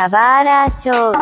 [0.00, 1.12] Kawara Show.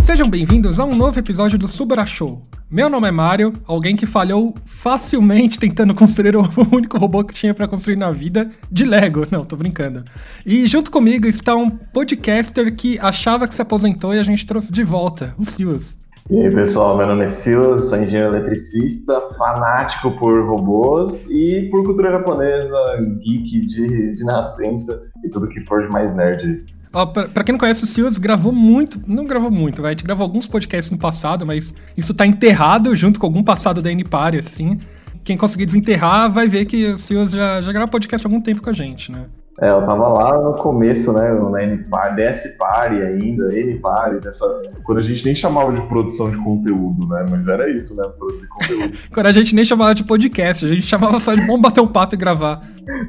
[0.00, 2.40] Sejam bem-vindos a um novo episódio do Subara Show.
[2.70, 7.52] Meu nome é Mario, alguém que falhou facilmente tentando construir o único robô que tinha
[7.52, 9.26] para construir na vida de Lego.
[9.28, 10.04] Não, tô brincando.
[10.46, 14.70] E junto comigo está um podcaster que achava que se aposentou e a gente trouxe
[14.72, 15.98] de volta, o Silas.
[16.30, 21.82] E aí, pessoal, meu nome é Silas, sou engenheiro eletricista, fanático por robôs e por
[21.86, 22.76] cultura japonesa,
[23.24, 26.66] geek de, de nascença e tudo que for de mais nerd.
[26.92, 29.00] Ó, pra, pra, quem não conhece, o Silas gravou muito.
[29.06, 29.90] Não gravou muito, vai.
[29.90, 33.80] A gente gravou alguns podcasts no passado, mas isso tá enterrado junto com algum passado
[33.80, 34.78] da N-Party, assim.
[35.24, 38.60] Quem conseguir desenterrar vai ver que o Silas já, já gravou podcast há algum tempo
[38.60, 39.24] com a gente, né?
[39.60, 44.46] É, eu tava lá no começo, né, na N-Party, DS Party ainda, N-Party, dessa...
[44.84, 48.46] quando a gente nem chamava de produção de conteúdo, né, mas era isso, né, produzir
[48.46, 48.96] conteúdo.
[49.12, 51.88] quando a gente nem chamava de podcast, a gente chamava só de vamos bater um
[51.88, 52.60] papo e gravar.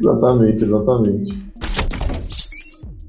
[0.02, 1.50] exatamente, exatamente.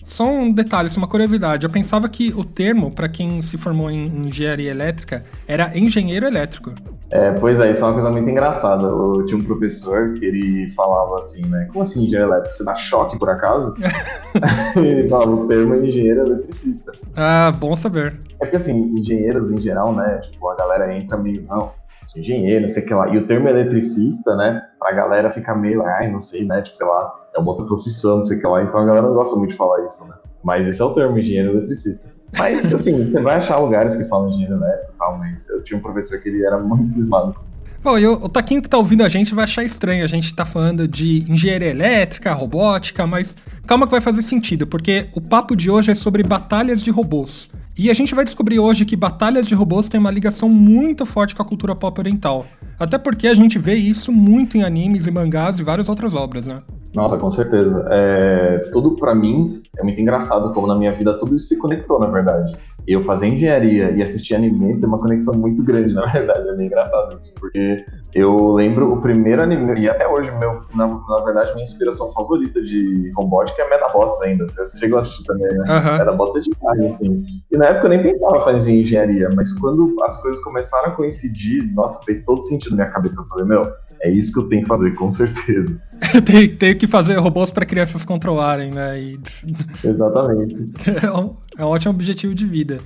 [0.05, 1.65] Só um detalhe, uma curiosidade.
[1.65, 6.75] Eu pensava que o termo, para quem se formou em engenharia elétrica, era engenheiro elétrico.
[7.11, 8.87] É, pois é, isso é uma coisa muito engraçada.
[8.87, 11.67] Eu tinha um professor que ele falava assim, né?
[11.69, 12.55] Como assim engenheiro elétrico?
[12.55, 13.75] Você dá choque por acaso?
[14.77, 16.93] ele falava o termo é engenheiro eletricista.
[17.17, 18.17] Ah, bom saber.
[18.35, 20.19] É porque assim, engenheiros em geral, né?
[20.19, 21.73] Tipo, a galera entra meio, não,
[22.17, 23.09] engenheiro, não sei o que lá.
[23.09, 24.63] E o termo eletricista, né?
[24.79, 26.63] Pra galera ficar meio, ai, não sei, né?
[26.63, 28.63] Tipo, sei lá, é uma outra profissão, não sei o que lá.
[28.63, 30.15] Então a galera não gosta muito de falar isso, né?
[30.43, 32.09] Mas esse é o termo, engenheiro eletricista.
[32.37, 35.79] Mas, assim, você vai achar lugares que falam engenheiro elétrico e tal, mas eu tinha
[35.79, 37.65] um professor que ele era muito cismado com isso.
[37.83, 40.05] Bom, e o, o Taquinho que tá ouvindo a gente vai achar estranho.
[40.05, 45.09] A gente tá falando de engenharia elétrica, robótica, mas calma que vai fazer sentido, porque
[45.15, 47.49] o papo de hoje é sobre batalhas de robôs.
[47.79, 51.35] E a gente vai descobrir hoje que batalhas de robôs têm uma ligação muito forte
[51.35, 52.45] com a cultura pop oriental.
[52.79, 56.47] Até porque a gente vê isso muito em animes e mangás e várias outras obras,
[56.47, 56.61] né?
[56.95, 57.87] Nossa, com certeza.
[57.91, 61.99] É, tudo para mim é muito engraçado como na minha vida tudo isso se conectou,
[62.01, 62.57] na verdade.
[62.87, 66.49] Eu fazer engenharia e assistir anime tem uma conexão muito grande, na verdade.
[66.49, 70.89] É meio engraçado isso, porque eu lembro o primeiro anime, e até hoje, meu, na,
[70.89, 74.47] na verdade, minha inspiração favorita de robótica é Medabots ainda.
[74.47, 75.65] Você chegou a assistir também, né?
[75.69, 75.99] Uhum.
[75.99, 77.19] Medabots é demais, assim.
[77.51, 81.73] E na época eu nem pensava fazer engenharia, mas quando as coisas começaram a coincidir,
[81.75, 83.23] nossa, fez todo sentido na minha cabeça.
[83.23, 85.81] Eu falei, meu, é isso que eu tenho que fazer, com certeza.
[86.25, 89.01] tem, tem que fazer robôs para crianças controlarem, né?
[89.01, 89.21] E...
[89.85, 90.57] Exatamente.
[91.03, 92.81] É um, é um ótimo objetivo de vida.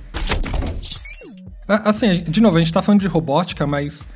[1.67, 4.07] Assim, de novo, a gente tá falando de robótica, mas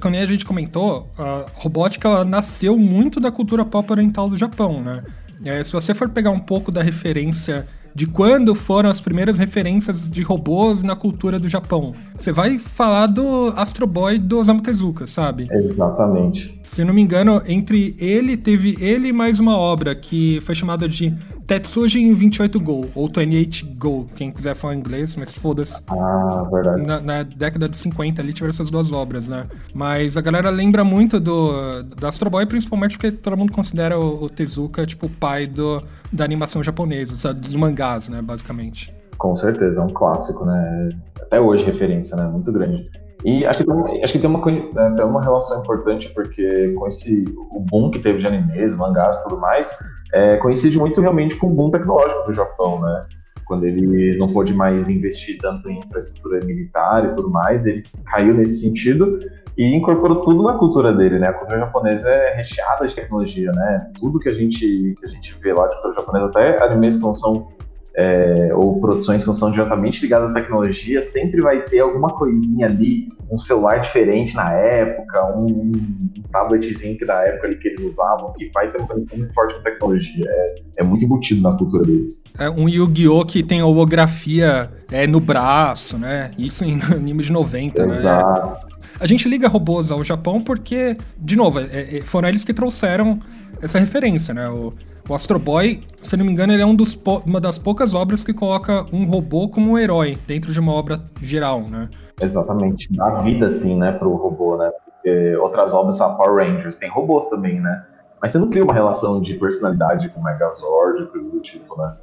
[0.00, 5.02] como a gente comentou, a robótica nasceu muito da cultura pop oriental do Japão, né?
[5.44, 10.08] É, se você for pegar um pouco da referência de quando foram as primeiras referências
[10.08, 11.94] de robôs na cultura do Japão.
[12.16, 15.48] Você vai falar do Astro Boy do Osamu Tezuka, sabe?
[15.50, 16.58] Exatamente.
[16.62, 21.14] Se não me engano, entre ele, teve ele mais uma obra que foi chamada de
[21.48, 25.80] Tetsujin 28 Go, ou 28 Go, quem quiser falar inglês, mas foda-se.
[25.88, 26.86] Ah, verdade.
[26.86, 29.46] Na, na, década de 50 ali tiveram essas duas obras, né?
[29.72, 34.24] Mas a galera lembra muito do, do Astro Boy, principalmente porque todo mundo considera o,
[34.24, 35.82] o Tezuka, tipo, o pai do,
[36.12, 37.40] da animação japonesa, sabe?
[37.40, 38.94] dos mangás, né, basicamente.
[39.16, 40.90] Com certeza, é um clássico, né?
[41.18, 42.24] Até hoje referência, né?
[42.24, 42.84] Muito grande.
[43.24, 46.86] E acho que, tem, acho que tem, uma, né, tem uma relação importante, porque com
[46.86, 49.76] esse o boom que teve de animes, mangás e tudo mais,
[50.12, 53.00] é, coincide muito realmente com o boom tecnológico do Japão, né?
[53.44, 58.34] Quando ele não pôde mais investir tanto em infraestrutura militar e tudo mais, ele caiu
[58.34, 59.10] nesse sentido
[59.56, 61.28] e incorporou tudo na cultura dele, né?
[61.28, 63.78] A cultura japonesa é recheada de tecnologia, né?
[63.98, 67.02] Tudo que a gente, que a gente vê lá de cultura japonesa, até animes que
[67.02, 67.48] não são
[67.96, 72.66] é, ou produções que não são diretamente ligadas à tecnologia, sempre vai ter alguma coisinha
[72.66, 77.82] ali, um celular diferente na época, um, um tabletzinho que na época ali que eles
[77.82, 80.24] usavam, que vai ter uma conexão muito forte com tecnologia.
[80.28, 82.22] É, é muito embutido na cultura deles.
[82.38, 83.24] É um Yu-Gi-Oh!
[83.24, 86.30] que tem holografia é, no braço, né?
[86.38, 87.88] Isso em anime de 90, Exato.
[87.88, 87.98] né?
[87.98, 88.68] Exato.
[89.00, 93.20] A gente liga robôs ao Japão porque, de novo, é, é, foram eles que trouxeram
[93.62, 94.48] essa referência, né?
[94.48, 94.72] O,
[95.08, 96.76] o Astro Boy, se não me engano, ele é um
[97.24, 101.00] uma das poucas obras que coloca um robô como um herói dentro de uma obra
[101.22, 101.88] geral, né?
[102.20, 102.94] Exatamente.
[102.94, 104.70] Dá vida, assim, né, pro robô, né?
[104.84, 107.84] Porque outras obras, a Power Rangers, tem robôs também, né?
[108.20, 111.96] Mas você não cria uma relação de personalidade com o Megazord, coisa do tipo, né?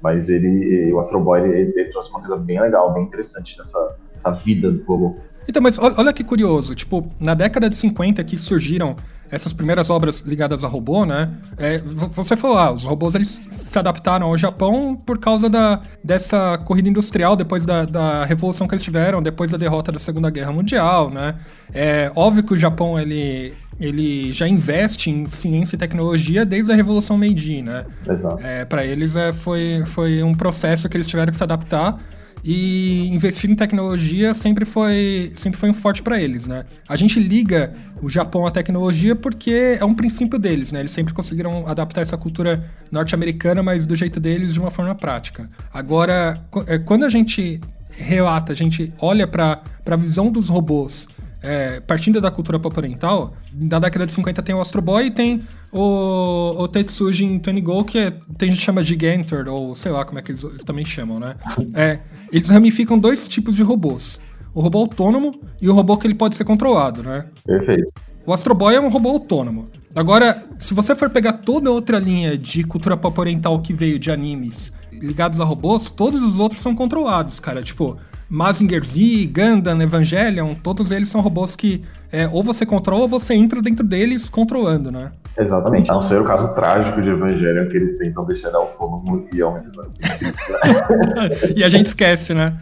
[0.00, 3.96] Mas ele, o Astro Boy, ele, ele trouxe uma coisa bem legal, bem interessante nessa,
[4.12, 5.16] nessa vida do robô.
[5.48, 8.96] Então, mas olha que curioso, tipo, na década de 50 que surgiram
[9.30, 11.30] essas primeiras obras ligadas a robô, né?
[11.56, 16.58] É, você falou, ah, os robôs eles se adaptaram ao Japão por causa da, dessa
[16.58, 20.52] corrida industrial, depois da, da revolução que eles tiveram, depois da derrota da Segunda Guerra
[20.52, 21.36] Mundial, né?
[21.72, 26.74] É óbvio que o Japão, ele, ele já investe em ciência e tecnologia desde a
[26.74, 27.84] Revolução Meiji, né?
[28.08, 28.42] Exato.
[28.44, 31.98] É, Para eles é, foi, foi um processo que eles tiveram que se adaptar
[32.46, 36.64] e investir em tecnologia sempre foi, sempre foi um forte para eles, né?
[36.88, 40.78] A gente liga o Japão à tecnologia porque é um princípio deles, né?
[40.78, 45.48] Eles sempre conseguiram adaptar essa cultura norte-americana, mas do jeito deles, de uma forma prática.
[45.74, 47.60] Agora, é, quando a gente
[47.90, 51.08] relata, a gente olha para a visão dos robôs
[51.42, 55.10] é, partindo da cultura pop oriental, na década de 50 tem o Astro Boy e
[55.10, 55.42] tem
[55.72, 60.18] o, o Tetsujin Go, que é, tem gente que chama Gigantor, ou sei lá como
[60.18, 61.36] é que eles, eles também chamam, né?
[61.74, 62.00] É,
[62.32, 64.20] eles ramificam dois tipos de robôs.
[64.54, 67.24] O robô autônomo e o robô que ele pode ser controlado, né?
[67.44, 67.92] Perfeito.
[68.26, 69.64] O Astro Boy é um robô autônomo.
[69.94, 74.10] Agora, se você for pegar toda outra linha de cultura pop oriental que veio de
[74.10, 77.62] animes ligados a robôs, todos os outros são controlados, cara.
[77.62, 77.96] Tipo,
[78.28, 81.82] Mazinger Z, Gundam, Evangelion, todos eles são robôs que
[82.12, 85.12] é, ou você controla ou você entra dentro deles controlando, né?
[85.38, 85.90] Exatamente.
[85.90, 89.46] A não ser o caso trágico de Evangelion que eles tentam deixar autônomo e é
[89.46, 89.54] um
[91.54, 92.58] e a gente esquece, né?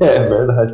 [0.00, 0.72] É verdade.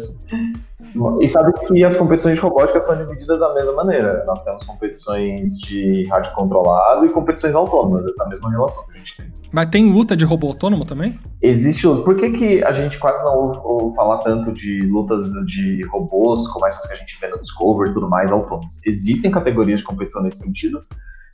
[1.20, 4.24] E sabe que as competições de robótica são divididas da mesma maneira.
[4.26, 9.16] Nós temos competições de rádio controlado e competições autônomas, essa mesma relação que a gente
[9.16, 9.32] tem.
[9.52, 11.18] Mas tem luta de robô autônomo também?
[11.42, 12.02] Existe luta.
[12.02, 16.46] Por que, que a gente quase não ouve, ouve falar tanto de lutas de robôs,
[16.48, 18.80] como essas que a gente vê no Discovery e tudo mais, autônomos?
[18.84, 20.80] Existem categorias de competição nesse sentido,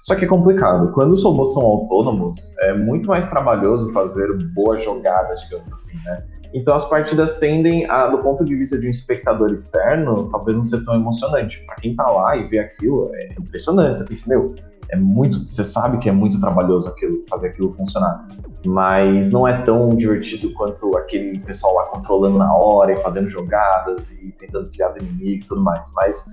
[0.06, 0.92] só que é complicado.
[0.92, 6.24] Quando os robôs são autônomos, é muito mais trabalhoso fazer boas jogadas, digamos assim, né?
[6.54, 10.62] Então as partidas tendem a, do ponto de vista de um espectador externo, talvez não
[10.62, 11.60] ser tão emocionante.
[11.66, 13.98] Para quem tá lá e vê aquilo, é impressionante.
[13.98, 14.46] Você pensa, meu,
[14.90, 18.26] é muito, você sabe que é muito trabalhoso aquilo, fazer aquilo funcionar,
[18.64, 24.10] mas não é tão divertido quanto aquele pessoal lá controlando na hora e fazendo jogadas
[24.10, 25.92] e tentando desviar do inimigo e tudo mais.
[25.94, 26.26] Mas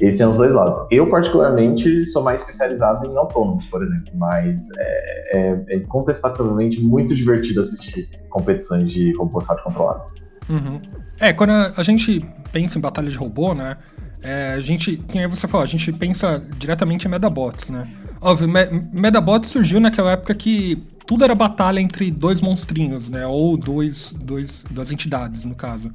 [0.00, 0.86] esses são os dois lados.
[0.90, 7.14] Eu, particularmente, sou mais especializado em autônomos, por exemplo, mas é, é, é contestavelmente muito
[7.14, 10.12] divertido assistir competições de robôs controlados.
[10.48, 10.80] Uhum.
[11.20, 13.76] É, quando a gente pensa em batalha de robô, né?
[14.22, 17.88] É, a gente, quem você falou, a gente pensa diretamente em Medabots, né?
[18.20, 23.26] Óbvio, Me Medabots surgiu naquela época que tudo era batalha entre dois monstrinhos, né?
[23.26, 25.90] Ou dois, dois, duas entidades, no caso.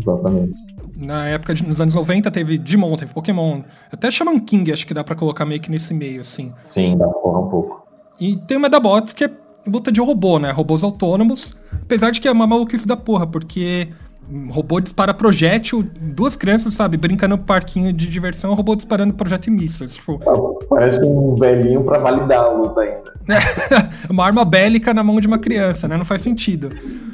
[0.00, 0.58] Exatamente.
[0.96, 3.62] Na época, de, nos anos 90, teve Digimon, teve Pokémon.
[3.92, 6.52] Até Shaman King, acho que dá pra colocar meio que nesse meio, assim.
[6.64, 7.86] Sim, dá pra colocar um pouco.
[8.18, 9.30] E tem o Medabots, que é
[9.66, 10.50] luta de robô, né?
[10.50, 11.54] Robôs autônomos.
[11.82, 13.90] Apesar de que é uma maluquice da porra, porque
[14.30, 19.14] um robô dispara projétil, duas crianças, sabe, brincando no parquinho de diversão, o robô disparando
[19.14, 19.94] projétil e mísseis.
[19.94, 20.18] Tipo...
[20.68, 23.15] Parece um velhinho pra validar a luta ainda.
[24.08, 25.96] uma arma bélica na mão de uma criança, né?
[25.96, 26.70] Não faz sentido.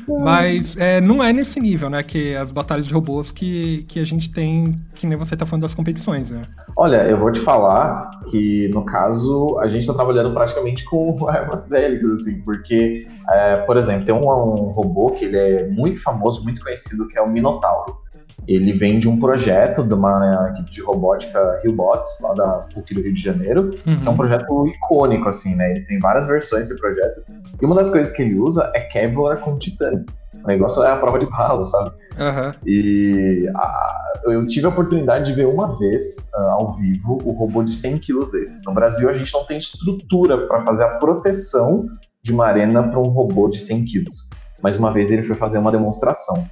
[0.07, 2.03] Mas é, não é nesse nível, né?
[2.03, 5.63] Que as batalhas de robôs que, que a gente tem, que nem você tá falando
[5.63, 6.43] das competições, né?
[6.77, 11.69] Olha, eu vou te falar que, no caso, a gente tá trabalhando praticamente com armas
[11.69, 16.43] bélicas, assim, porque, é, por exemplo, tem um, um robô que ele é muito famoso,
[16.43, 17.97] muito conhecido, que é o Minotauro.
[18.47, 23.03] Ele vem de um projeto de uma equipe de robótica Hillbots, lá da PUC do
[23.03, 24.03] Rio de Janeiro, uhum.
[24.07, 25.71] é um projeto icônico, assim, né?
[25.71, 27.23] Eles têm várias versões desse projeto.
[27.61, 30.05] E uma das coisas que ele usa é Kevlar com titânio.
[30.43, 31.91] O negócio é a prova de bala, sabe?
[32.19, 32.53] Uhum.
[32.67, 37.63] E a, eu tive a oportunidade de ver uma vez, uh, ao vivo, o robô
[37.63, 38.53] de 100 quilos dele.
[38.65, 41.87] No Brasil, a gente não tem estrutura para fazer a proteção
[42.23, 44.29] de uma arena para um robô de 100 quilos.
[44.63, 46.47] Mas uma vez ele foi fazer uma demonstração.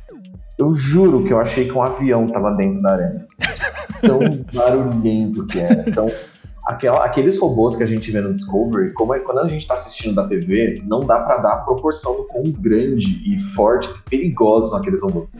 [0.60, 3.26] Eu juro que eu achei que um avião tava dentro da arena.
[4.02, 4.18] Tão
[4.52, 5.88] barulhento que era.
[5.88, 6.06] Então,
[6.66, 9.72] aquela, aqueles robôs que a gente vê no Discovery, como é, quando a gente tá
[9.72, 14.10] assistindo da TV, não dá para dar a proporção do quão grande e fortes e
[14.10, 15.34] perigosos são aqueles robôs.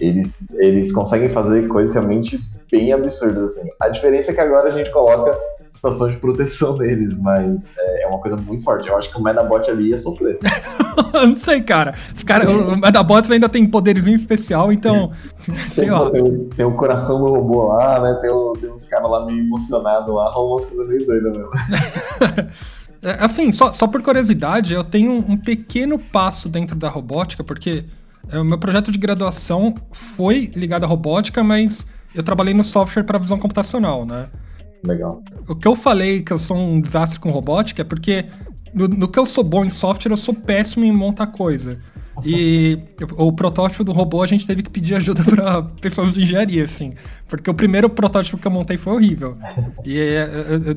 [0.00, 3.70] Eles, eles conseguem fazer coisas realmente bem absurdas, assim.
[3.80, 5.38] A diferença é que agora a gente coloca
[5.74, 8.88] situação de proteção deles, mas é, é, uma coisa muito forte.
[8.88, 10.38] Eu acho que o Medabot ali ia sofrer.
[11.12, 11.94] não sei, cara.
[12.14, 15.10] Os cara o Medabot ainda tem poderzinho especial, então.
[15.72, 16.10] sei tem, lá.
[16.10, 18.18] Tem, tem, o coração do robô lá, né?
[18.20, 21.50] Tem, o, tem uns caras lá meio emocionados lá, rolam umas coisas meio doidas mesmo.
[23.02, 27.84] É, assim, só, só por curiosidade, eu tenho um pequeno passo dentro da robótica, porque
[28.30, 33.02] é, o meu projeto de graduação foi ligado à robótica, mas eu trabalhei no software
[33.02, 34.28] para visão computacional, né?
[34.86, 35.22] Legal.
[35.48, 38.26] O que eu falei que eu sou um desastre com robótica é porque
[38.72, 41.78] no, no, que eu sou bom em software, eu sou péssimo em montar coisa.
[42.24, 42.78] E
[43.16, 46.92] o protótipo do robô a gente teve que pedir ajuda para pessoas de engenharia, assim.
[47.28, 49.32] Porque o primeiro protótipo que eu montei foi horrível.
[49.84, 50.28] E é,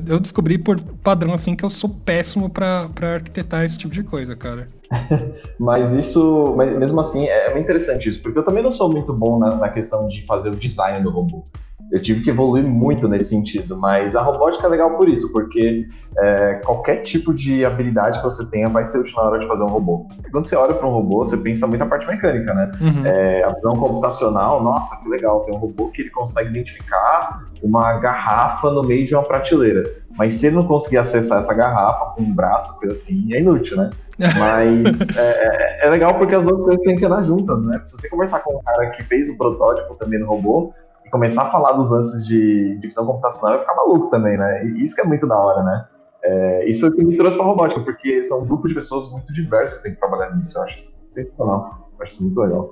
[0.08, 4.34] eu descobri por padrão, assim, que eu sou péssimo para arquitetar esse tipo de coisa,
[4.34, 4.66] cara.
[5.60, 9.12] mas isso, mas mesmo assim, é muito interessante isso, porque eu também não sou muito
[9.12, 11.44] bom na, na questão de fazer o design do robô
[11.90, 15.86] eu tive que evoluir muito nesse sentido, mas a robótica é legal por isso, porque
[16.18, 19.64] é, qualquer tipo de habilidade que você tenha vai ser útil na hora de fazer
[19.64, 20.06] um robô.
[20.30, 22.70] Quando você olha para um robô, você pensa muito na parte mecânica, né?
[22.80, 23.06] Uhum.
[23.06, 27.94] É, a visão computacional, nossa, que legal, tem um robô que ele consegue identificar uma
[27.98, 29.90] garrafa no meio de uma prateleira.
[30.18, 33.76] Mas se ele não conseguir acessar essa garrafa com um braço, coisa assim, é inútil,
[33.76, 33.90] né?
[34.36, 37.80] Mas é, é, é, legal porque as duas coisas têm que andar juntas, né?
[37.86, 40.74] Se você conversar com um cara que fez o protótipo também no robô,
[41.08, 44.66] e começar a falar dos lances de, de visão computacional, eu ficar maluco também, né?
[44.66, 45.84] E isso que é muito da hora, né?
[46.22, 49.10] É, isso foi o que me trouxe para robótica, porque são um grupo de pessoas
[49.10, 50.58] muito diversos que tem que trabalhar nisso.
[50.58, 51.90] Eu acho sensacional.
[51.98, 52.70] Eu acho muito legal.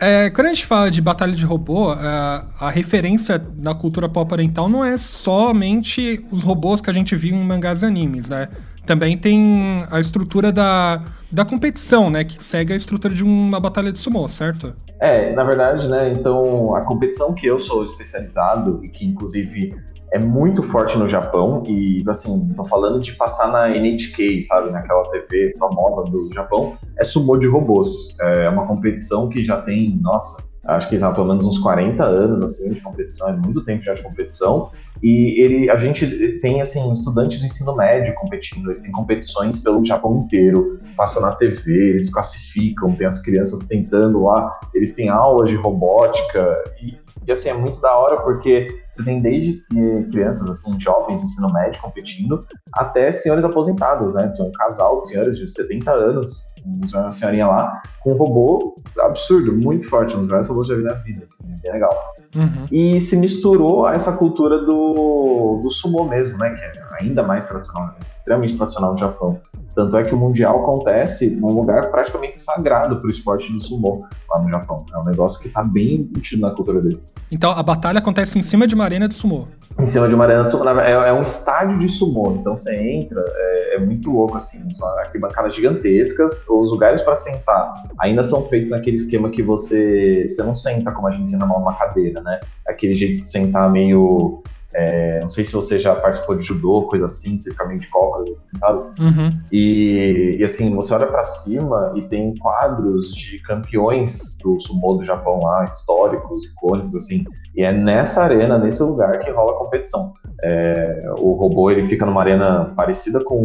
[0.00, 4.08] É, quando a gente fala de batalha de robô, a, é, a referência na cultura
[4.08, 8.28] pop oriental não é somente os robôs que a gente viu em mangás e animes,
[8.28, 8.48] né?
[8.90, 12.24] Também tem a estrutura da, da competição, né?
[12.24, 14.74] Que segue a estrutura de uma batalha de sumô, certo?
[14.98, 16.10] É, na verdade, né?
[16.10, 19.76] Então, a competição que eu sou especializado e que, inclusive,
[20.12, 24.72] é muito forte no Japão e, assim, tô falando de passar na NHK, sabe?
[24.72, 28.16] Naquela TV famosa do Japão, é sumô de robôs.
[28.20, 32.42] É uma competição que já tem, nossa, acho que já pelo menos uns 40 anos
[32.42, 34.70] assim de competição, é muito tempo já de competição.
[35.02, 39.84] E ele, a gente tem assim estudantes do ensino médio competindo, eles têm competições pelo
[39.84, 45.48] Japão inteiro, passa na TV, eles classificam, tem as crianças tentando lá, eles têm aulas
[45.48, 49.62] de robótica e, e assim é muito da hora porque você tem desde
[50.10, 52.40] crianças assim, jovens do ensino médio competindo,
[52.74, 54.30] até senhores aposentados, né?
[54.36, 59.58] Tem um casal de senhores de 70 anos uma senhorinha lá, com um robô absurdo,
[59.58, 62.14] muito forte, um dos melhores robôs que eu já vi na vida, assim, bem legal.
[62.34, 62.66] Uhum.
[62.70, 67.44] E se misturou a essa cultura do, do sumo mesmo, né, que é ainda mais
[67.46, 69.40] tradicional, né, extremamente tradicional no Japão.
[69.80, 74.06] Tanto é que o Mundial acontece num lugar praticamente sagrado para o esporte do sumo
[74.28, 74.84] lá no Japão.
[74.92, 77.14] É um negócio que está bem embutido na cultura deles.
[77.32, 79.48] Então a batalha acontece em cima de uma arena de sumo.
[79.78, 80.68] Em cima de uma arena de sumo.
[80.68, 82.36] É, é um estádio de sumo.
[82.38, 84.70] Então você entra, é, é muito louco assim.
[84.70, 86.46] São arquibancadas gigantescas.
[86.46, 91.08] Os lugares para sentar ainda são feitos naquele esquema que você, você não senta como
[91.08, 92.38] a gente senta numa cadeira, né?
[92.68, 94.42] Aquele jeito de sentar meio
[94.74, 97.88] é, não sei se você já participou de judô, coisa assim, você fica meio de
[97.88, 98.84] cócoras, assim, sabe?
[99.00, 99.40] Uhum.
[99.50, 105.04] E, e, assim, você olha para cima e tem quadros de campeões do sumo do
[105.04, 107.24] Japão lá, históricos, icônicos, assim.
[107.56, 110.12] E é nessa arena, nesse lugar que rola a competição.
[110.42, 113.44] É, o robô ele fica numa arena parecida com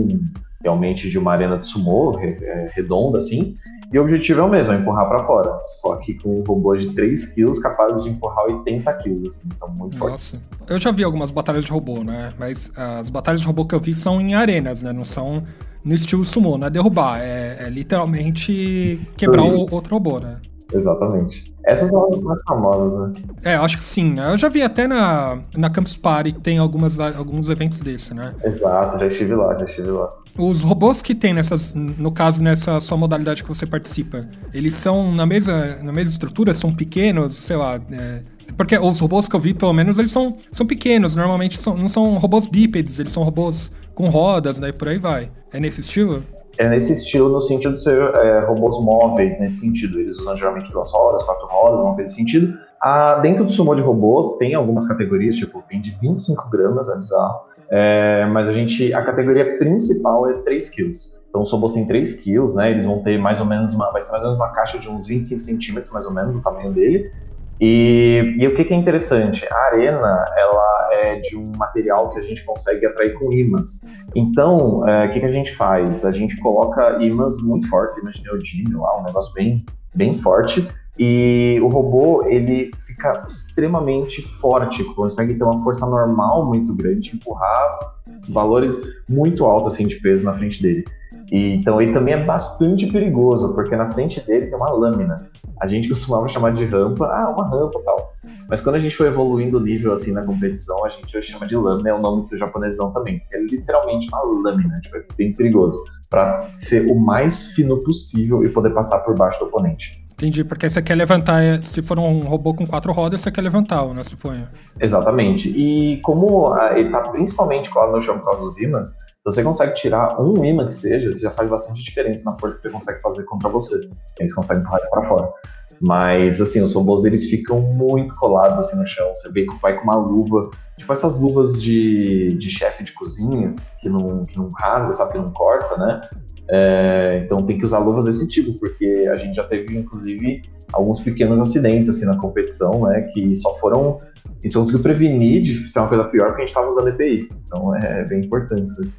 [0.62, 3.56] realmente de uma arena de sumo, é, redonda assim,
[3.92, 5.60] e o objetivo é o mesmo, é empurrar para fora.
[5.62, 9.70] Só que com um robô de 3 kg capaz de empurrar 80 kg, assim, são
[9.76, 10.38] muito Nossa.
[10.38, 10.50] fortes.
[10.68, 12.34] Eu já vi algumas batalhas de robô, né?
[12.38, 14.92] Mas as batalhas de robô que eu vi são em arenas, né?
[14.92, 15.44] Não são
[15.84, 20.34] no estilo sumo, não é derrubar, é, é literalmente quebrar o outro robô, né?
[20.74, 21.55] Exatamente.
[21.66, 23.22] Essas são as mais famosas, né?
[23.44, 24.16] É, acho que sim.
[24.20, 28.34] Eu já vi até na, na Campus Party tem algumas, alguns eventos desse, né?
[28.44, 30.10] Exato, já estive lá, já estive lá.
[30.38, 35.14] Os robôs que tem nessas, no caso, nessa sua modalidade que você participa, eles são
[35.14, 37.80] na mesma, na mesma estrutura, são pequenos, sei lá.
[37.92, 38.22] É,
[38.58, 41.16] porque os robôs que eu vi, pelo menos, eles são, são pequenos.
[41.16, 44.70] Normalmente são, não são robôs bípedes, eles são robôs com rodas, né?
[44.70, 45.32] E por aí vai.
[45.52, 46.24] É nesse estilo?
[46.58, 50.00] É nesse estilo, no sentido de ser é, robôs móveis, nesse sentido.
[50.00, 52.58] Eles usam geralmente duas rodas, quatro rodas, uma coisa nesse sentido.
[52.82, 56.96] Ah, dentro do sumo de robôs, tem algumas categorias, tipo, tem de 25 gramas, é
[56.96, 57.40] bizarro.
[57.70, 61.16] É, mas a gente, a categoria principal é 3 quilos.
[61.30, 62.72] Então, os robôs têm 3 quilos, né?
[62.72, 64.88] Eles vão ter mais ou menos uma, vai ser mais ou menos uma caixa de
[64.88, 67.12] uns 25 centímetros, mais ou menos, o tamanho dele.
[67.60, 69.48] E, e o que, que, é interessante?
[69.52, 73.86] A arena ela é de um material que a gente consegue atrair com ímãs.
[74.14, 76.06] Então, é, o que, que, a gente faz?
[76.06, 79.64] A gente coloca ímãs muito fortes, ímãs de neodímio lá, um negócio bem,
[79.96, 80.68] bem forte.
[80.98, 87.96] E o robô ele fica extremamente forte, consegue ter uma força normal muito grande, empurrar
[88.30, 90.86] valores muito altos assim de peso na frente dele.
[91.32, 95.18] E, então ele também é bastante perigoso, porque na frente dele tem uma lâmina.
[95.62, 98.14] A gente costumava chamar de rampa, ah, uma rampa tal.
[98.48, 101.56] Mas quando a gente foi evoluindo o nível assim na competição, a gente chama de
[101.56, 103.22] lâmina, é o nome que o japonês dão também.
[103.34, 105.78] É literalmente uma lâmina, tipo, é bem perigoso.
[106.10, 110.06] para ser o mais fino possível e poder passar por baixo do oponente.
[110.14, 113.42] Entendi, porque você quer levantar, é, se for um robô com quatro rodas, você quer
[113.42, 114.48] levantar, né, suponho.
[114.80, 115.50] Exatamente.
[115.50, 120.22] E como ele tá principalmente colado no chão por causa dos ímãs, você consegue tirar
[120.22, 123.50] um imã que seja, já faz bastante diferença na força que ele consegue fazer contra
[123.50, 123.90] você.
[124.20, 125.34] Eles conseguem empurrar ele para fora.
[125.82, 129.08] Mas, assim, os robôs, eles ficam muito colados, assim, no chão.
[129.14, 133.56] Você vê que vai com uma luva, tipo essas luvas de, de chefe de cozinha,
[133.82, 136.02] que não, que não rasga, sabe, que não corta, né?
[136.48, 141.00] É, então tem que usar luvas desse tipo, porque a gente já teve, inclusive, alguns
[141.00, 143.02] pequenos acidentes, assim, na competição, né?
[143.12, 143.98] Que só foram...
[144.24, 147.28] A gente conseguiu prevenir de ser uma coisa pior porque a gente estava usando EPI.
[147.44, 148.92] Então é bem importante isso aí.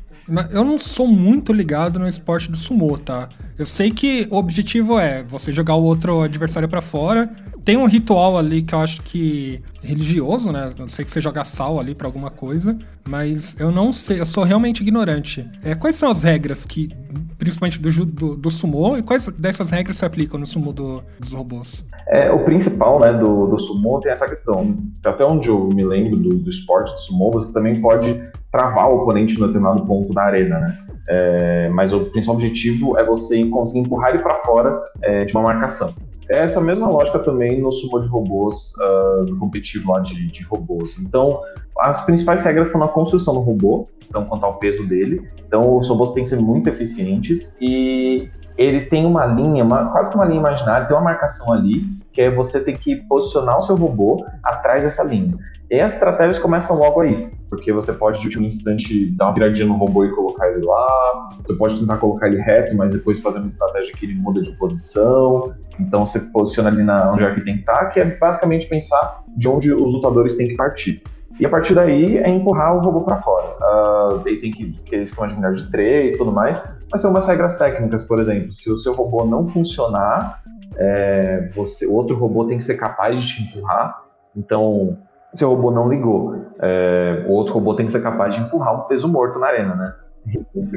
[0.51, 3.29] Eu não sou muito ligado no esporte do sumô, tá?
[3.57, 7.31] Eu sei que o objetivo é você jogar o outro adversário para fora.
[7.67, 10.71] Tem um ritual ali que eu acho que religioso, né?
[10.79, 14.25] Eu sei que você joga sal ali para alguma coisa, mas eu não sei, eu
[14.25, 15.51] sou realmente ignorante.
[15.65, 16.89] É, quais são as regras que,
[17.37, 21.33] principalmente do, do, do sumô, e quais dessas regras se aplicam no sumô do, dos
[21.33, 21.85] robôs?
[22.07, 24.79] É, o principal, né, do, do sumô tem essa questão.
[25.05, 28.99] Até onde eu me lembro do, do esporte do sumô, você também pode travar o
[28.99, 30.79] oponente no determinado ponto da arena, né?
[31.09, 35.43] É, mas o principal objetivo é você conseguir empurrar ele para fora é, de uma
[35.43, 35.93] marcação.
[36.29, 40.43] É essa mesma lógica também no sumo de robôs, uh, no competitivo lá de, de,
[40.45, 40.99] robôs.
[40.99, 41.41] Então,
[41.81, 45.27] as principais regras são na construção do robô, então quanto ao peso dele.
[45.47, 50.11] Então, os robôs têm que ser muito eficientes e ele tem uma linha, uma, quase
[50.11, 53.61] que uma linha imaginária, tem uma marcação ali, que é você ter que posicionar o
[53.61, 55.37] seu robô atrás dessa linha.
[55.71, 59.67] E as estratégias começam logo aí, porque você pode de um instante dar uma viradinha
[59.67, 63.39] no robô e colocar ele lá, você pode tentar colocar ele reto, mas depois fazer
[63.39, 67.45] uma estratégia que ele muda de posição, então você posiciona ali na, onde é que
[67.45, 71.03] tem que estar, que é basicamente pensar de onde os lutadores têm que partir.
[71.39, 73.49] E a partir daí é empurrar o robô para fora.
[73.61, 77.11] Uh, daí tem que aquele esquema de melhor de três e tudo mais, mas são
[77.11, 80.43] umas regras técnicas, por exemplo, se o seu robô não funcionar,
[80.77, 84.03] é, você, o outro robô tem que ser capaz de te empurrar.
[84.35, 84.99] Então,
[85.33, 86.37] seu robô não ligou.
[86.61, 89.75] É, o outro robô tem que ser capaz de empurrar um peso morto na arena,
[89.75, 89.95] né?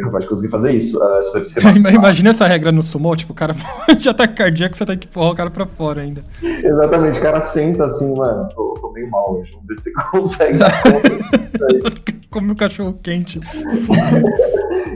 [0.03, 0.97] Capaz de conseguir fazer isso.
[0.97, 1.59] Uh, se você
[1.91, 3.55] Imagina essa regra no sumo, tipo, o cara
[3.99, 6.23] já tá cardíaco, você tem que empurrar o cara pra fora ainda.
[6.41, 9.93] Exatamente, o cara senta assim, mano, tô, tô meio mal hoje, vamos ver se você
[10.11, 13.39] consegue dar conta Come o cachorro quente.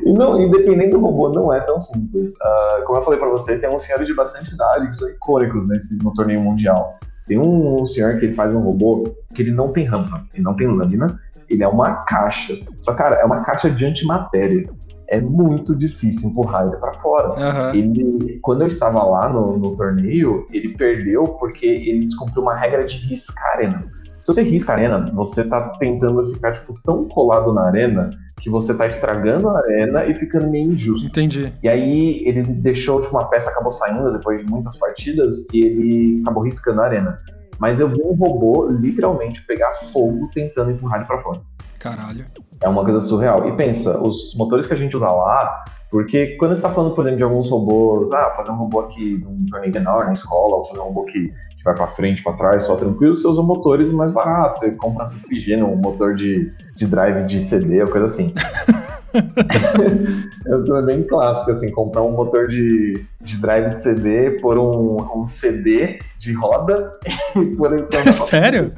[0.05, 2.33] e, não, independente do robô, não é tão simples.
[2.35, 5.67] Uh, como eu falei pra você, tem uns senhores de bastante idade que são icônicos
[5.67, 6.99] nesse, no torneio mundial.
[7.25, 10.55] Tem um senhor que ele faz um robô que ele não tem rampa, ele não
[10.55, 11.19] tem lâmina,
[11.49, 12.57] ele é uma caixa.
[12.77, 14.69] Só, cara, é uma caixa de antimatéria.
[15.07, 17.29] É muito difícil empurrar ele para fora.
[17.29, 17.75] Uhum.
[17.75, 22.85] Ele, quando eu estava lá no, no torneio, ele perdeu porque ele descumpriu uma regra
[22.85, 23.85] de riscar arena.
[24.23, 28.49] Se você risca a arena, você tá tentando ficar tipo, tão colado na arena que
[28.49, 31.07] você tá estragando a arena e ficando meio injusto.
[31.07, 31.53] Entendi.
[31.61, 36.21] E aí ele deixou, tipo, uma peça acabou saindo depois de muitas partidas e ele
[36.21, 37.17] acabou riscando a arena.
[37.63, 41.39] Mas eu vi um robô literalmente pegar fogo tentando empurrar ele pra fora.
[41.79, 42.25] Caralho.
[42.59, 43.47] É uma coisa surreal.
[43.47, 46.99] E pensa, os motores que a gente usa lá, porque quando você está falando, por
[47.03, 50.65] exemplo, de alguns robôs, ah, fazer um robô aqui num torneio menor na escola, ou
[50.65, 53.93] fazer um robô que, que vai para frente, para trás, só tranquilo, você usa motores
[53.93, 54.59] mais baratos.
[54.59, 58.33] Você compra na um motor de, de drive de CD, ou coisa assim.
[60.77, 65.25] é bem clássico, assim, comprar um motor de, de drive de CD, pôr um, um
[65.25, 66.91] CD de roda
[67.35, 67.79] e pôr...
[67.79, 68.71] Então, Sério?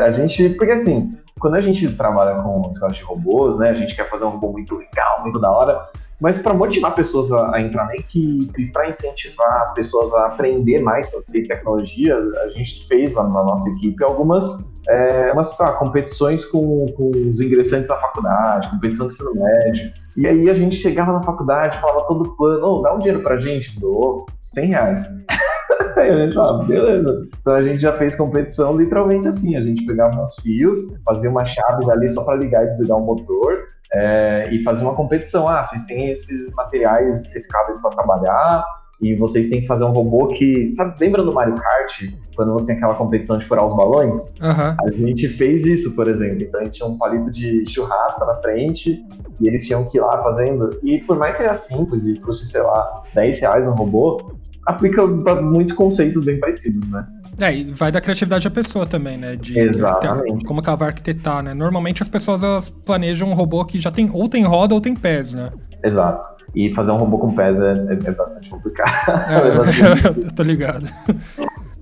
[0.00, 0.50] A gente...
[0.50, 4.24] Porque, assim, quando a gente trabalha com escolas de robôs, né, a gente quer fazer
[4.24, 5.82] um robô muito legal, muito da hora,
[6.20, 11.08] mas para motivar pessoas a, a, entrar na equipe, para incentivar pessoas a aprender mais
[11.08, 16.86] sobre tecnologias, a gente fez lá na nossa equipe algumas é, umas, sabe, competições com,
[16.96, 19.92] com os ingressantes da faculdade, competição de ensino médio.
[20.16, 23.38] E aí a gente chegava na faculdade, falava todo plano, oh, dá um dinheiro pra
[23.38, 25.08] gente, dou 100 reais.
[25.96, 27.28] aí a gente falava, beleza.
[27.40, 31.44] Então a gente já fez competição literalmente assim, a gente pegava uns fios, fazia uma
[31.44, 35.48] chave ali só para ligar e desligar o motor, é, e fazia uma competição.
[35.48, 38.64] Ah, vocês têm esses materiais recicláveis para trabalhar,
[39.02, 40.72] e vocês têm que fazer um robô que.
[40.72, 42.08] Sabe, lembra do Mario Kart?
[42.36, 44.32] Quando você tem aquela competição de furar os balões?
[44.40, 44.76] Uhum.
[44.80, 46.40] A gente fez isso, por exemplo.
[46.40, 49.04] Então a gente tinha um palito de churrasco na frente
[49.40, 50.78] e eles tinham que ir lá fazendo.
[50.84, 54.34] E por mais que seja simples e custe, sei lá, 10 reais um robô,
[54.66, 57.04] aplica muitos conceitos bem parecidos, né?
[57.40, 59.34] É, e vai da criatividade da pessoa também, né?
[59.34, 60.38] De, Exatamente.
[60.38, 61.54] De, como que ela vai arquitetar, né?
[61.54, 64.94] Normalmente as pessoas elas planejam um robô que já tem ou tem roda ou tem
[64.94, 65.50] pés, né?
[65.82, 66.41] Exato.
[66.54, 69.10] E fazer um robô com pés é, é, é bastante complicado.
[69.28, 70.34] É, é bastante...
[70.36, 70.86] tô ligado.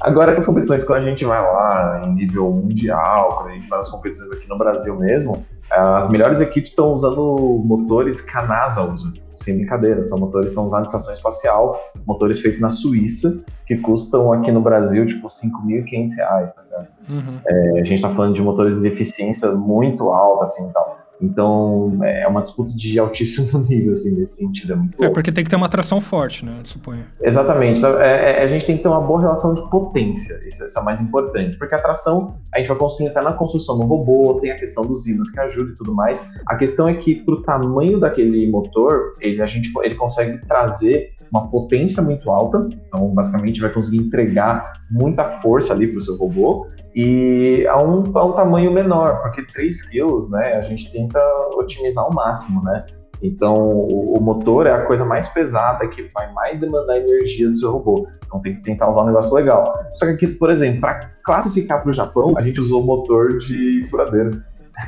[0.01, 3.87] Agora, essas competições, quando a gente vai lá em nível mundial, quando a gente faz
[3.87, 8.83] as competições aqui no Brasil mesmo, as melhores equipes estão usando motores que a NASA
[8.83, 13.77] usa sem brincadeira, são motores são usados em estação espacial, motores feitos na Suíça, que
[13.79, 16.89] custam aqui no Brasil, tipo, 5.500 reais, tá ligado?
[17.09, 17.41] Uhum.
[17.47, 20.99] É, a gente tá falando de motores de eficiência muito alta, assim, tal.
[21.21, 24.73] Então é uma disputa de altíssimo nível, assim, nesse sentido.
[24.73, 26.53] É, muito é porque tem que ter uma atração forte, né?
[26.65, 27.05] Suponho.
[27.23, 27.85] Exatamente.
[27.85, 30.83] É, é, a gente tem que ter uma boa relação de potência, isso, isso, é
[30.83, 31.57] o mais importante.
[31.59, 34.87] Porque a atração, a gente vai construindo até na construção do robô, tem a questão
[34.87, 36.29] dos ímãs que ajuda e tudo mais.
[36.47, 41.49] A questão é que, pro tamanho daquele motor, ele, a gente, ele consegue trazer uma
[41.49, 46.67] potência muito alta, então basicamente vai conseguir entregar muita força ali para o seu robô
[46.95, 51.20] e a um, a um tamanho menor, porque 3 quilos, né, a gente tenta
[51.55, 52.79] otimizar ao máximo, né?
[53.23, 57.57] Então, o, o, motor é a coisa mais pesada que vai mais demandar energia do
[57.57, 58.09] seu robô.
[58.25, 59.79] Então, tem que tentar usar um negócio legal.
[59.90, 63.87] Só que aqui, por exemplo, para classificar para o Japão, a gente usou motor de
[63.90, 64.42] furadeira.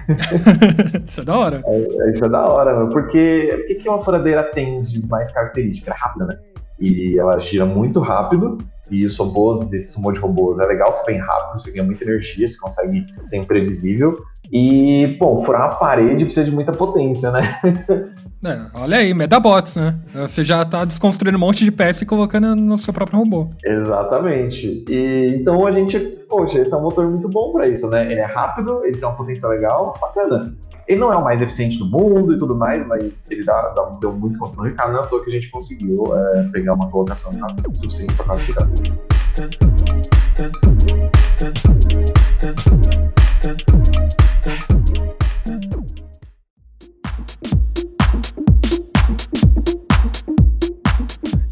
[1.06, 1.62] isso é da hora.
[1.62, 5.90] É, isso é da hora, porque o que, que uma furadeira tem de mais característica?
[5.90, 6.38] É rápida, né?
[6.80, 8.56] E ela gira muito rápido.
[8.90, 12.04] E os robôs, desse sumo de robôs, é legal ser bem rápido, você ganha muita
[12.04, 14.22] energia, você consegue ser imprevisível.
[14.52, 17.58] E, bom, furar uma parede precisa de muita potência, né?
[18.44, 19.96] É, olha aí, Medabots, né?
[20.12, 23.48] Você já tá desconstruindo um monte de peça e colocando no seu próprio robô.
[23.64, 24.84] Exatamente.
[24.88, 25.96] E então a gente,
[26.28, 28.10] poxa, esse é um motor muito bom para isso, né?
[28.10, 30.52] Ele é rápido, ele tem uma potência legal, bacana.
[30.88, 33.92] Ele não é o mais eficiente do mundo e tudo mais, mas ele dá, dá,
[34.00, 36.74] deu muito conta no recado, não é à toa que a gente conseguiu é, pegar
[36.74, 37.32] uma colocação
[37.72, 38.68] suficiente para classificar.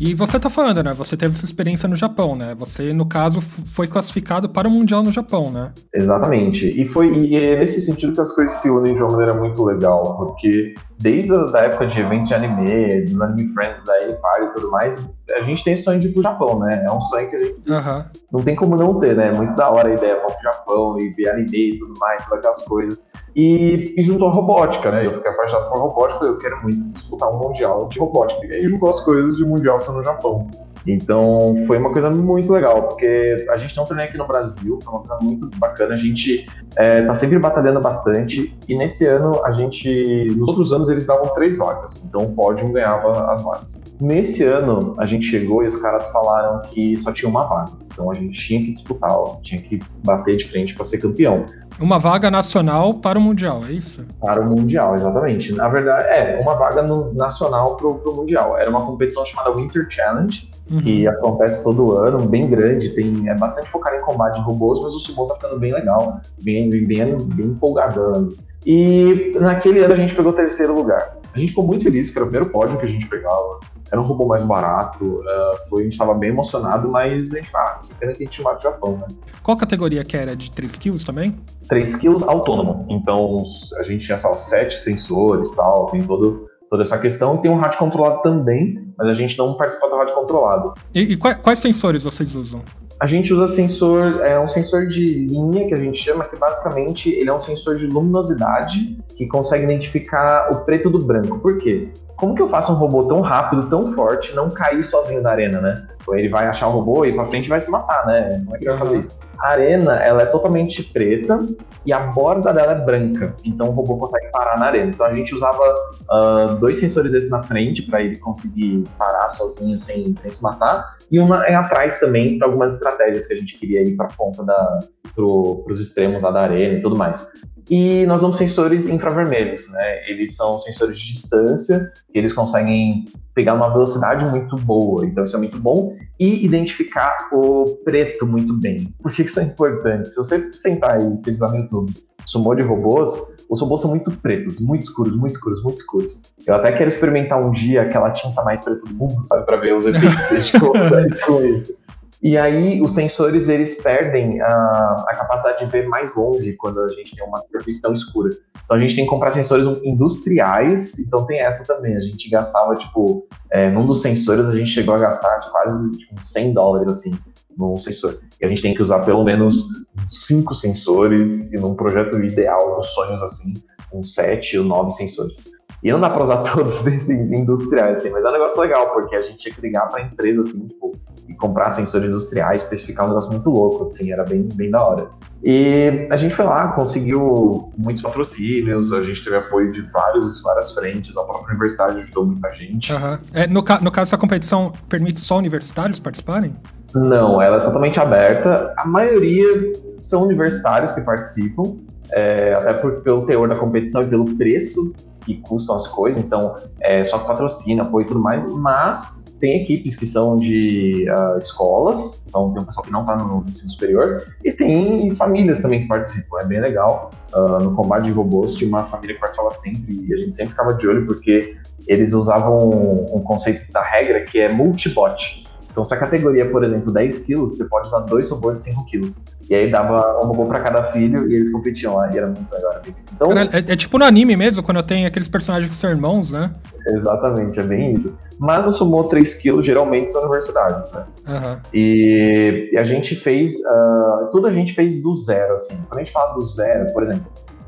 [0.01, 0.95] E você tá falando, né?
[0.95, 2.55] Você teve essa experiência no Japão, né?
[2.59, 5.73] Você, no caso, foi classificado para o Mundial no Japão, né?
[5.95, 6.71] Exatamente.
[6.71, 9.63] E foi e é nesse sentido que as coisas se unem de uma maneira muito
[9.63, 14.47] legal, porque desde a da época de eventos de anime, dos anime friends da Party
[14.47, 16.83] e tudo mais, a gente tem esse sonho de ir pro Japão, né?
[16.83, 18.05] É um sonho que a gente uhum.
[18.33, 19.29] não tem como não ter, né?
[19.29, 22.25] É muito da hora a ideia, vamos pro Japão e ver anime e tudo mais,
[22.25, 23.11] todas aquelas coisas.
[23.35, 25.07] E, e juntou a robótica, né?
[25.07, 28.47] Eu fiquei apaixonado por robótica, eu quero muito disputar um mundial de robótica.
[28.47, 30.49] E aí juntou as coisas de mundial sendo no Japão.
[30.87, 34.79] Então foi uma coisa muito legal, porque a gente tem um torneio aqui no Brasil,
[34.83, 35.95] foi uma coisa muito bacana.
[35.95, 40.27] A gente é, tá sempre batalhando bastante, e nesse ano a gente.
[40.37, 43.83] Nos outros anos eles davam três vagas, então o pódio ganhava as vagas.
[44.01, 48.11] Nesse ano a gente chegou e os caras falaram que só tinha uma vaga, então
[48.11, 49.11] a gente tinha que disputar,
[49.43, 51.45] tinha que bater de frente para ser campeão.
[51.79, 54.07] Uma vaga nacional para o Mundial, é isso?
[54.21, 55.53] Para o Mundial, exatamente.
[55.55, 58.59] Na verdade, é, uma vaga no, nacional para o Mundial.
[58.59, 60.79] Era uma competição chamada Winter Challenge, uhum.
[60.79, 64.95] que acontece todo ano, bem grande, tem, é bastante focado em combate de robôs, mas
[64.95, 68.29] o sumo tá ficando bem legal, bem, bem, bem, empolgadão.
[68.65, 71.20] E naquele ano a gente pegou o terceiro lugar.
[71.35, 74.01] A gente ficou muito feliz, que era o primeiro pódio que a gente pegava era
[74.01, 77.81] um robô mais barato, uh, foi, a gente estava bem emocionado, mas a gente, ah,
[77.99, 79.07] pena que a gente do Japão, né?
[79.43, 80.37] Qual categoria que era?
[80.37, 81.37] De 3 kills também?
[81.69, 82.87] 3 kills autônomo.
[82.89, 83.43] Então
[83.79, 87.37] a gente tinha só 7 sensores tal, tem todo, toda essa questão.
[87.39, 90.75] Tem um rádio controlado também, mas a gente não participa do rádio controlado.
[90.95, 92.63] E, e quais, quais sensores vocês usam?
[93.01, 97.09] A gente usa sensor, é um sensor de linha que a gente chama, que basicamente
[97.09, 101.39] ele é um sensor de luminosidade que consegue identificar o preto do branco.
[101.39, 101.89] Por quê?
[102.15, 105.63] Como que eu faço um robô tão rápido, tão forte, não cair sozinho na arena,
[105.63, 105.87] né?
[106.07, 108.43] Ou ele vai achar o robô e ir pra frente vai se matar, né?
[108.45, 109.11] Como é que vai fazer isso?
[109.41, 111.39] A arena, ela é totalmente preta
[111.85, 113.35] e a borda dela é branca.
[113.45, 114.91] Então o robô consegue parar na arena.
[114.91, 115.63] Então a gente usava
[116.11, 120.97] uh, dois sensores desses na frente para ele conseguir parar sozinho sem, sem se matar.
[121.11, 124.45] E uma é atrás também para algumas estratégias que a gente queria ir para ponta
[124.45, 124.79] da
[125.15, 127.27] pro, pros extremos lá da arena e tudo mais.
[127.71, 130.03] E nós usamos sensores infravermelhos, né?
[130.09, 135.39] Eles são sensores de distância, eles conseguem pegar uma velocidade muito boa, então isso é
[135.39, 138.93] muito bom, e identificar o preto muito bem.
[139.01, 140.11] Por que isso é importante?
[140.11, 141.93] Se você sentar e pesquisar no YouTube
[142.27, 146.21] sumô de robôs, os robôs são muito pretos, muito escuros, muito escuros, muito escuros.
[146.47, 149.75] Eu até quero experimentar um dia aquela tinta mais preta do mundo, sabe, para ver
[149.75, 150.53] os efeitos
[151.27, 151.80] com isso.
[152.23, 156.89] E aí os sensores eles perdem a, a, capacidade de ver mais longe quando a
[156.89, 158.29] gente tem uma superfície escura.
[158.63, 161.97] Então a gente tem que comprar sensores industriais, então tem essa também.
[161.97, 166.23] A gente gastava, tipo, é, num dos sensores a gente chegou a gastar quase tipo,
[166.23, 167.19] 100 dólares assim
[167.57, 168.21] num sensor.
[168.41, 169.65] E a gente tem que usar pelo menos
[170.09, 173.55] cinco sensores e num projeto ideal, nos sonhos assim,
[173.93, 175.45] uns sete ou nove sensores.
[175.83, 179.17] E não dá para usar todos desses industriais, assim, mas é um negócio legal, porque
[179.17, 180.95] a gente tinha que ligar para empresa, assim, tipo,
[181.29, 185.09] e comprar sensores industriais, especificar um negócio muito louco, assim, era bem, bem da hora.
[185.43, 190.73] E a gente foi lá, conseguiu muitos patrocínios, a gente teve apoio de vários, várias
[190.73, 192.93] frentes, a própria universidade ajudou muita gente.
[192.93, 193.19] Uhum.
[193.33, 196.55] É, no, ca no caso, essa competição permite só universitários participarem?
[196.95, 198.75] Não, ela é totalmente aberta.
[198.77, 201.77] A maioria são universitários que participam,
[202.13, 206.55] é, até por, pelo teor da competição e pelo preço que custam as coisas, então
[206.81, 212.27] é só patrocínio, apoio e tudo mais, mas tem equipes que são de uh, escolas,
[212.29, 215.89] então tem um pessoal que não está no ensino superior, e tem famílias também que
[215.89, 217.11] participam, é bem legal.
[217.33, 220.51] Uh, no combate de robôs tinha uma família que participava sempre, e a gente sempre
[220.51, 221.57] ficava de olho porque
[221.89, 225.45] eles usavam um, um conceito da regra que é multibot.
[225.81, 228.85] Então, se a categoria, por exemplo, 10 quilos, você pode usar dois robôs de 5
[228.85, 229.25] quilos.
[229.49, 232.53] E aí dava um robô pra cada filho e eles competiam lá, e era muito
[232.53, 232.83] legal.
[233.15, 236.31] Então, Cara, é, é, tipo no anime mesmo, quando tem aqueles personagens que são irmãos,
[236.31, 236.55] né?
[236.89, 238.19] Exatamente, é bem isso.
[238.39, 241.05] Mas o Sumô 3 quilos geralmente são universidades, né?
[241.27, 241.57] Uhum.
[241.73, 245.79] E, e, a gente fez, uh, tudo a gente fez do zero, assim.
[245.89, 247.25] Quando a gente fala do zero, por exemplo,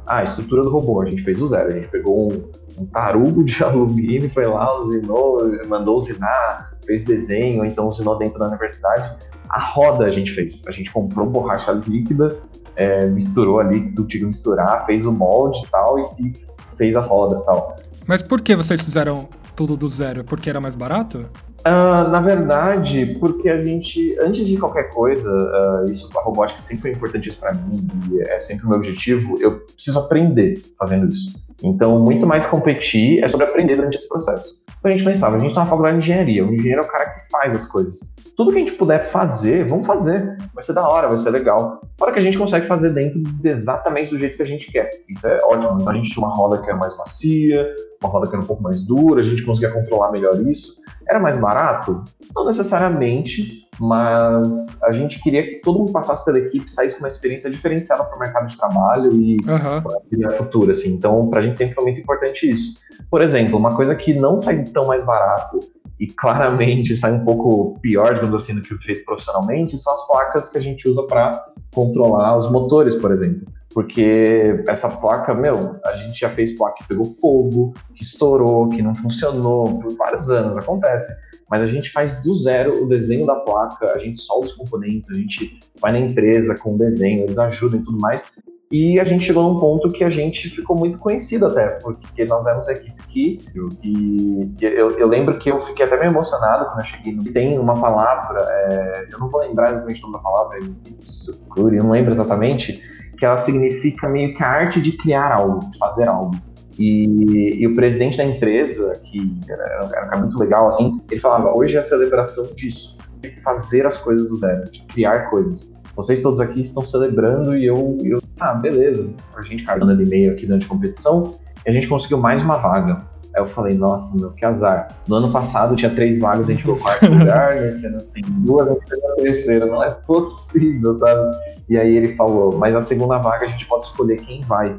[0.07, 1.68] ah, a estrutura do robô, a gente fez do zero.
[1.68, 2.42] A gente pegou um,
[2.79, 8.48] um tarugo de alumínio, foi lá, usinou, mandou usinar, fez desenho, então usinou dentro da
[8.48, 9.16] universidade.
[9.48, 10.62] A roda a gente fez.
[10.66, 12.38] A gente comprou borracha líquida,
[12.76, 16.32] é, misturou ali, tudo tinha que misturar, fez o molde e tal, e, e
[16.76, 17.76] fez as rodas e tal.
[18.06, 20.24] Mas por que vocês fizeram tudo do zero?
[20.24, 21.30] Porque era mais barato?
[21.60, 26.90] Uh, na verdade, porque a gente, antes de qualquer coisa, uh, isso a robótica sempre
[26.90, 29.36] é importante para mim e é sempre o meu objetivo.
[29.40, 31.40] Eu preciso aprender fazendo isso.
[31.64, 34.62] Então, muito mais competir é sobre aprender durante esse processo.
[34.79, 36.88] Então, a gente pensava, a gente tá na faculdade de engenharia, o engenheiro é o
[36.88, 38.16] cara que faz as coisas.
[38.37, 40.37] Tudo que a gente puder fazer, vamos fazer.
[40.55, 41.81] Vai ser da hora, vai ser legal.
[41.98, 44.90] Fora que a gente consegue fazer dentro de exatamente do jeito que a gente quer.
[45.09, 45.79] Isso é ótimo.
[45.81, 48.46] Então, a gente tinha uma roda que era mais macia, uma roda que era um
[48.46, 50.81] pouco mais dura, a gente conseguia controlar melhor isso.
[51.09, 52.03] Era mais barato?
[52.35, 57.08] Não necessariamente, mas a gente queria que todo mundo passasse pela equipe, saísse com uma
[57.08, 59.82] experiência diferenciada para o mercado de trabalho e uhum.
[59.82, 60.92] para a futura, assim.
[60.92, 62.74] Então, para a gente sempre foi muito importante isso.
[63.11, 65.58] Por exemplo, uma coisa que não sai tão mais barato
[65.98, 70.06] e claramente sai um pouco pior, digamos assim, do que o feito profissionalmente, são as
[70.06, 73.46] placas que a gente usa para controlar os motores, por exemplo.
[73.72, 78.82] Porque essa placa, meu, a gente já fez placa que pegou fogo, que estourou, que
[78.82, 81.11] não funcionou por vários anos, acontece.
[81.52, 85.10] Mas a gente faz do zero o desenho da placa, a gente solda os componentes,
[85.10, 88.24] a gente vai na empresa com o desenho, eles ajudam e tudo mais.
[88.70, 92.46] E a gente chegou num ponto que a gente ficou muito conhecido até, porque nós
[92.46, 93.38] éramos a equipe que.
[93.84, 97.18] E eu, eu lembro que eu fiquei até meio emocionado quando eu cheguei.
[97.34, 101.90] Tem uma palavra, é, eu não vou lembrar exatamente o nome da palavra, eu não
[101.90, 102.82] lembro exatamente,
[103.18, 106.34] que ela significa meio que a arte de criar algo, de fazer algo.
[106.82, 111.20] E, e o presidente da empresa, que era, era um cara muito legal, assim, ele
[111.20, 115.72] falava: hoje é a celebração disso, de fazer as coisas do zero, criar coisas.
[115.94, 119.08] Vocês todos aqui estão celebrando e eu, eu ah, beleza.
[119.36, 122.56] A gente carregando ali meio aqui durante a competição e a gente conseguiu mais uma
[122.56, 123.00] vaga.
[123.36, 124.96] Aí eu falei, nossa, meu, que azar.
[125.06, 128.66] No ano passado tinha três vagas, a gente ficou quarto lugar, nesse ano tem duas,
[128.66, 131.36] a gente tem a terceira, não é possível, sabe?
[131.68, 134.76] E aí ele falou, mas a segunda vaga a gente pode escolher quem vai.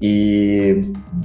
[0.00, 0.80] E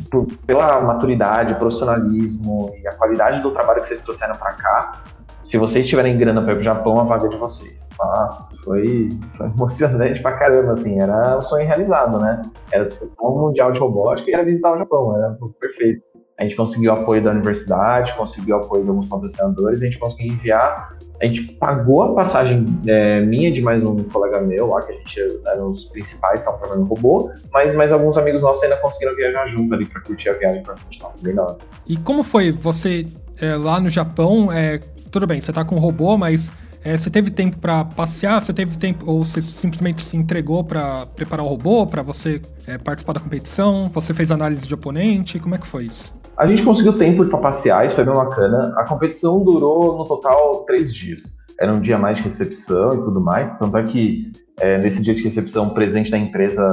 [0.10, 5.01] por, pela maturidade, profissionalismo e a qualidade do trabalho que vocês trouxeram para cá,
[5.41, 7.89] se vocês tiverem grana para ir pro Japão, a vaga é de vocês.
[7.99, 12.41] Nossa, foi, foi emocionante pra caramba, assim, era um sonho realizado, né?
[12.71, 16.03] Era disputar um mundial de robótica e era visitar o Japão, era perfeito.
[16.41, 20.97] A gente conseguiu apoio da universidade, conseguiu apoio de alguns patrocinadores, a gente conseguiu enviar.
[21.21, 24.95] A gente pagou a passagem é, minha de mais um colega meu lá, que a
[24.95, 29.47] gente era os principais, estavam no robô, mas mais alguns amigos nossos ainda conseguiram viajar
[29.49, 30.63] junto ali para curtir a viagem
[31.21, 31.58] bem da hora.
[31.86, 33.06] E como foi você
[33.39, 34.51] é, lá no Japão?
[34.51, 34.80] É,
[35.12, 36.51] tudo bem, você tá com um robô, mas
[36.84, 38.41] é, você teve tempo para passear?
[38.41, 42.80] Você teve tempo ou você simplesmente se entregou para preparar o robô, para você é,
[42.80, 43.86] participar da competição?
[43.93, 45.39] Você fez análise de oponente?
[45.39, 46.19] Como é que foi isso?
[46.41, 48.73] A gente conseguiu tempo para passear, isso foi bem bacana.
[48.75, 51.38] A competição durou no total três dias.
[51.60, 53.56] Era um dia mais de recepção e tudo mais.
[53.60, 56.67] Tanto é que é, nesse dia de recepção, o presidente da empresa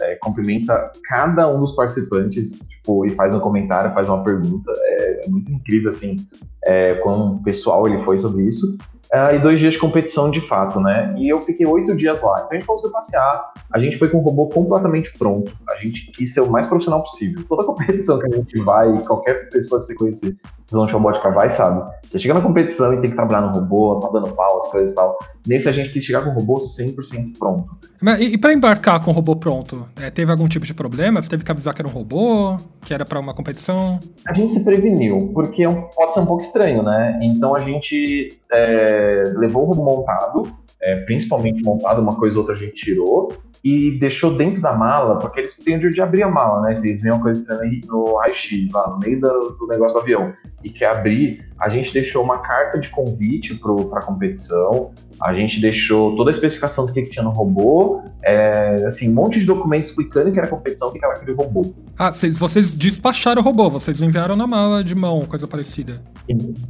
[0.00, 4.72] é, cumprimenta cada um dos participantes tipo, e faz um comentário, faz uma pergunta.
[4.74, 6.16] É, é muito incrível assim,
[6.64, 8.78] é, quão pessoal ele foi sobre isso
[9.14, 11.14] uh, e dois dias de competição de fato, né?
[11.16, 12.42] E eu fiquei oito dias lá.
[12.44, 16.10] Então a gente conseguiu passear, a gente foi com o robô completamente pronto, a gente
[16.12, 17.44] quis ser o mais profissional possível.
[17.48, 20.36] Toda competição que a gente vai, qualquer pessoa que você conhecer
[20.70, 21.90] visão de robótica vai, sabe?
[22.04, 24.92] Você chega na competição e tem que trabalhar no robô, tá dando pau, as coisas
[24.92, 25.18] e tal.
[25.46, 27.76] Nesse a gente quis chegar com o robô 100% pronto.
[28.18, 31.20] E, e para embarcar com o robô pronto, é, teve algum tipo de problema?
[31.20, 33.98] Você teve que avisar que era um robô, que era para uma competição?
[34.26, 37.18] A gente se preveniu, porque é pode ser um pouco estranho, né?
[37.22, 40.44] Então a gente é, levou o robô montado,
[40.82, 45.18] é, principalmente montado, uma coisa ou outra a gente tirou, e deixou dentro da mala,
[45.18, 46.74] porque eles têm de abrir a mala, né?
[46.74, 50.02] Se eles veem uma coisa estranha no raio-x, lá no meio do, do, negócio do
[50.02, 50.32] avião,
[50.64, 54.90] e quer abrir, a gente deixou uma carta de convite para a competição,
[55.22, 59.14] a gente deixou toda a especificação do que, que tinha no robô, é, assim, um
[59.14, 61.74] monte de documentos explicando que era a competição, o que era aquele robô.
[61.98, 66.02] Ah, vocês, vocês despacharam o robô, vocês enviaram na mala de mão, coisa parecida.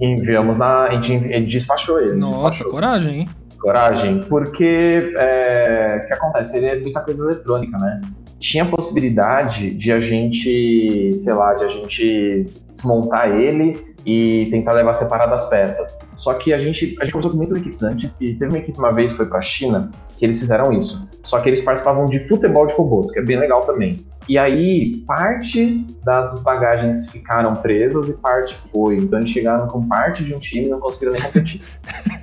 [0.01, 0.87] enviamos na.
[0.87, 2.15] A gente, a gente despachou ele.
[2.15, 2.71] Nossa, despachou.
[2.73, 3.29] coragem, hein?
[3.61, 6.57] Coragem, porque é, o que acontece?
[6.57, 8.01] Ele é muita coisa eletrônica, né?
[8.39, 14.73] Tinha a possibilidade de a gente, sei lá, de a gente desmontar ele e tentar
[14.73, 15.99] levar separadas as peças.
[16.17, 18.79] Só que a gente, a gente conversou com muitas equipes antes e teve uma equipe
[18.79, 21.07] uma vez foi para a China que eles fizeram isso.
[21.23, 24.05] Só que eles participavam de futebol de robôs, que é bem legal também.
[24.29, 28.97] E aí, parte das bagagens ficaram presas e parte foi.
[28.97, 31.61] Então, eles chegaram com parte de um time e não conseguiram nem competir.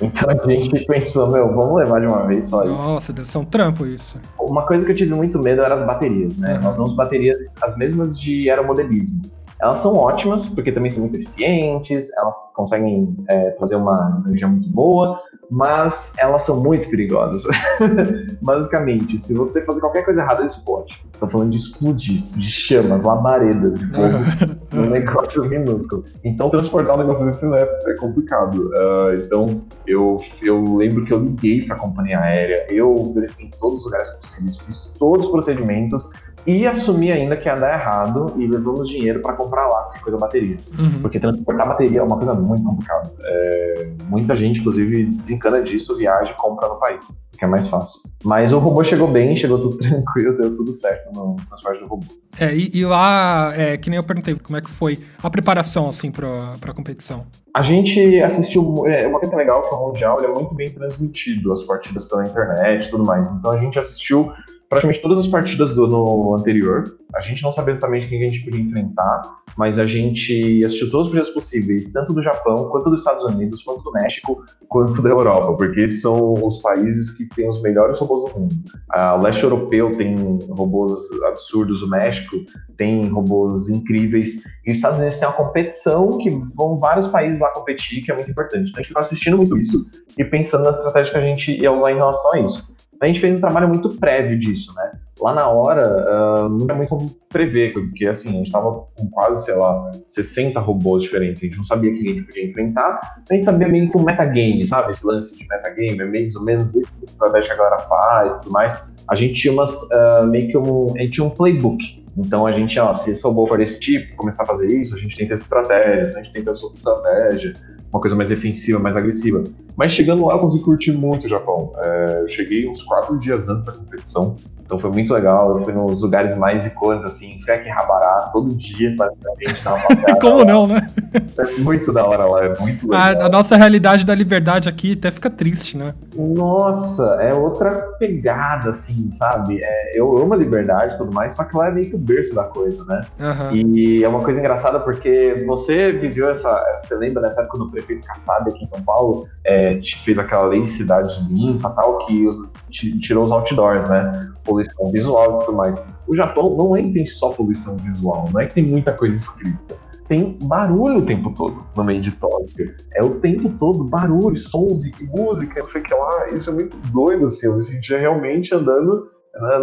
[0.00, 2.92] Então a gente pensou, meu, vamos levar de uma vez só Nossa, isso.
[2.92, 4.20] Nossa, deve ser um trampo isso.
[4.38, 6.54] Uma coisa que eu tive muito medo era as baterias, né?
[6.56, 6.62] Uhum.
[6.62, 9.22] Nós usamos baterias as mesmas de aeromodelismo.
[9.60, 14.68] Elas são ótimas, porque também são muito eficientes, elas conseguem é, fazer uma energia muito
[14.70, 15.18] boa,
[15.50, 17.44] mas elas são muito perigosas.
[18.42, 21.00] Basicamente, se você fazer qualquer coisa errada, ele explode.
[21.12, 26.04] Estou falando de explodir, de chamas, labaredas de fogo, um negócio minúsculo.
[26.22, 28.68] Então, transportar um negócio desse né, é complicado.
[28.68, 33.50] Uh, então, eu, eu lembro que eu liguei para a companhia aérea, eu verifiquei em
[33.50, 36.08] todos os lugares possíveis, fiz todos os procedimentos,
[36.46, 40.18] e assumi ainda que ia dar errado e levamos dinheiro para comprar lá qualquer coisa
[40.18, 40.56] bateria.
[40.78, 41.00] Uhum.
[41.02, 43.12] Porque transportar bateria é uma coisa muito complicada.
[43.24, 47.04] É, muita gente, inclusive, desencana disso, viaja e compra no país,
[47.36, 48.00] que é mais fácil.
[48.24, 52.06] Mas o robô chegou bem, chegou tudo tranquilo, deu tudo certo no transporte do robô.
[52.38, 55.88] É, e, e lá, é, que nem eu perguntei, como é que foi a preparação,
[55.88, 57.26] assim, para a competição?
[57.54, 61.62] A gente assistiu, é, uma coisa legal que o Mundial é muito bem transmitido, as
[61.62, 63.28] partidas pela internet e tudo mais.
[63.30, 64.30] Então a gente assistiu
[64.68, 66.84] praticamente todas as partidas do ano anterior.
[67.14, 69.22] A gente não sabia exatamente quem a gente podia enfrentar,
[69.56, 73.62] mas a gente assistiu todos os partidas possíveis, tanto do Japão, quanto dos Estados Unidos,
[73.62, 77.98] quanto do México, quanto da Europa, porque esses são os países que têm os melhores
[77.98, 78.54] robôs do mundo.
[78.92, 80.14] o leste europeu tem
[80.50, 80.92] robôs
[81.26, 82.36] absurdos, o México
[82.76, 87.50] tem robôs incríveis, e os Estados Unidos tem uma competição que vão vários países lá
[87.50, 88.70] competir, que é muito importante.
[88.70, 89.78] Então a gente está assistindo muito isso
[90.18, 93.20] e pensando na estratégia que a gente ia usar em relação a isso a gente
[93.20, 94.92] fez um trabalho muito prévio disso, né?
[95.20, 99.08] Lá na hora, uh, não é muito como prever, porque assim, a gente estava com
[99.10, 103.00] quase, sei lá, 60 robôs diferentes, a gente não sabia quem a gente podia enfrentar,
[103.28, 104.92] a gente sabia meio que um metagame, sabe?
[104.92, 107.78] Esse lance de metagame, é meio ou menos isso que a estratégia que a galera
[107.88, 108.86] faz e tudo mais.
[109.08, 112.52] A gente tinha umas, uh, meio que um, a gente tinha um playbook, então a
[112.52, 115.26] gente, ó, se esse robô for desse tipo, começar a fazer isso, a gente tem
[115.26, 117.52] que ter estratégias, a gente que ter outra estratégia,
[117.92, 119.44] uma coisa mais defensiva, mais agressiva.
[119.76, 121.72] Mas chegando lá, eu consegui curtir muito o Japão.
[121.76, 124.36] É, eu cheguei uns quatro dias antes da competição,
[124.66, 125.50] então foi muito legal.
[125.50, 130.66] Eu fui nos lugares mais icônicos, assim, em Rabará, todo dia, praticamente, uma Como não,
[130.66, 130.90] né?
[131.38, 133.22] É muito da hora lá, é muito legal.
[133.22, 135.94] A, a, nossa realidade da liberdade aqui até fica triste, né?
[136.14, 139.60] Nossa, é outra pegada, assim, sabe?
[139.62, 141.98] É, eu amo a liberdade e tudo mais, só que lá é meio que o
[141.98, 143.00] berço da coisa, né?
[143.20, 143.56] Uhum.
[143.56, 146.50] E é uma coisa engraçada porque você viveu essa.
[146.80, 149.28] Você lembra nessa época do prefeito Kassab aqui em São Paulo?
[149.44, 154.30] É, fez aquela lei de cidade limpa tal, que os, tirou os outdoors, né?
[154.56, 155.82] Poluição visual e tudo mais.
[156.06, 159.76] O Japão não é tem só poluição visual, não é que tem muita coisa escrita
[160.08, 162.74] tem barulho o tempo todo no meio de Tóquio.
[162.94, 166.28] É o tempo todo barulho, sons e música, não sei o que lá.
[166.28, 167.46] Isso é muito doido, assim.
[167.46, 169.10] Eu me sentia realmente andando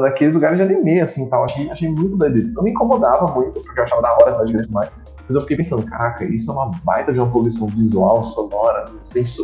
[0.02, 1.46] naqueles lugares de anime, assim, tal.
[1.46, 2.54] Achei, achei muito doido isso.
[2.54, 4.92] Não me incomodava muito, porque eu achava da hora a cidade grande demais.
[5.26, 8.86] Mas eu fiquei pensando, caraca, isso é uma baita de uma poluição visual, sonora,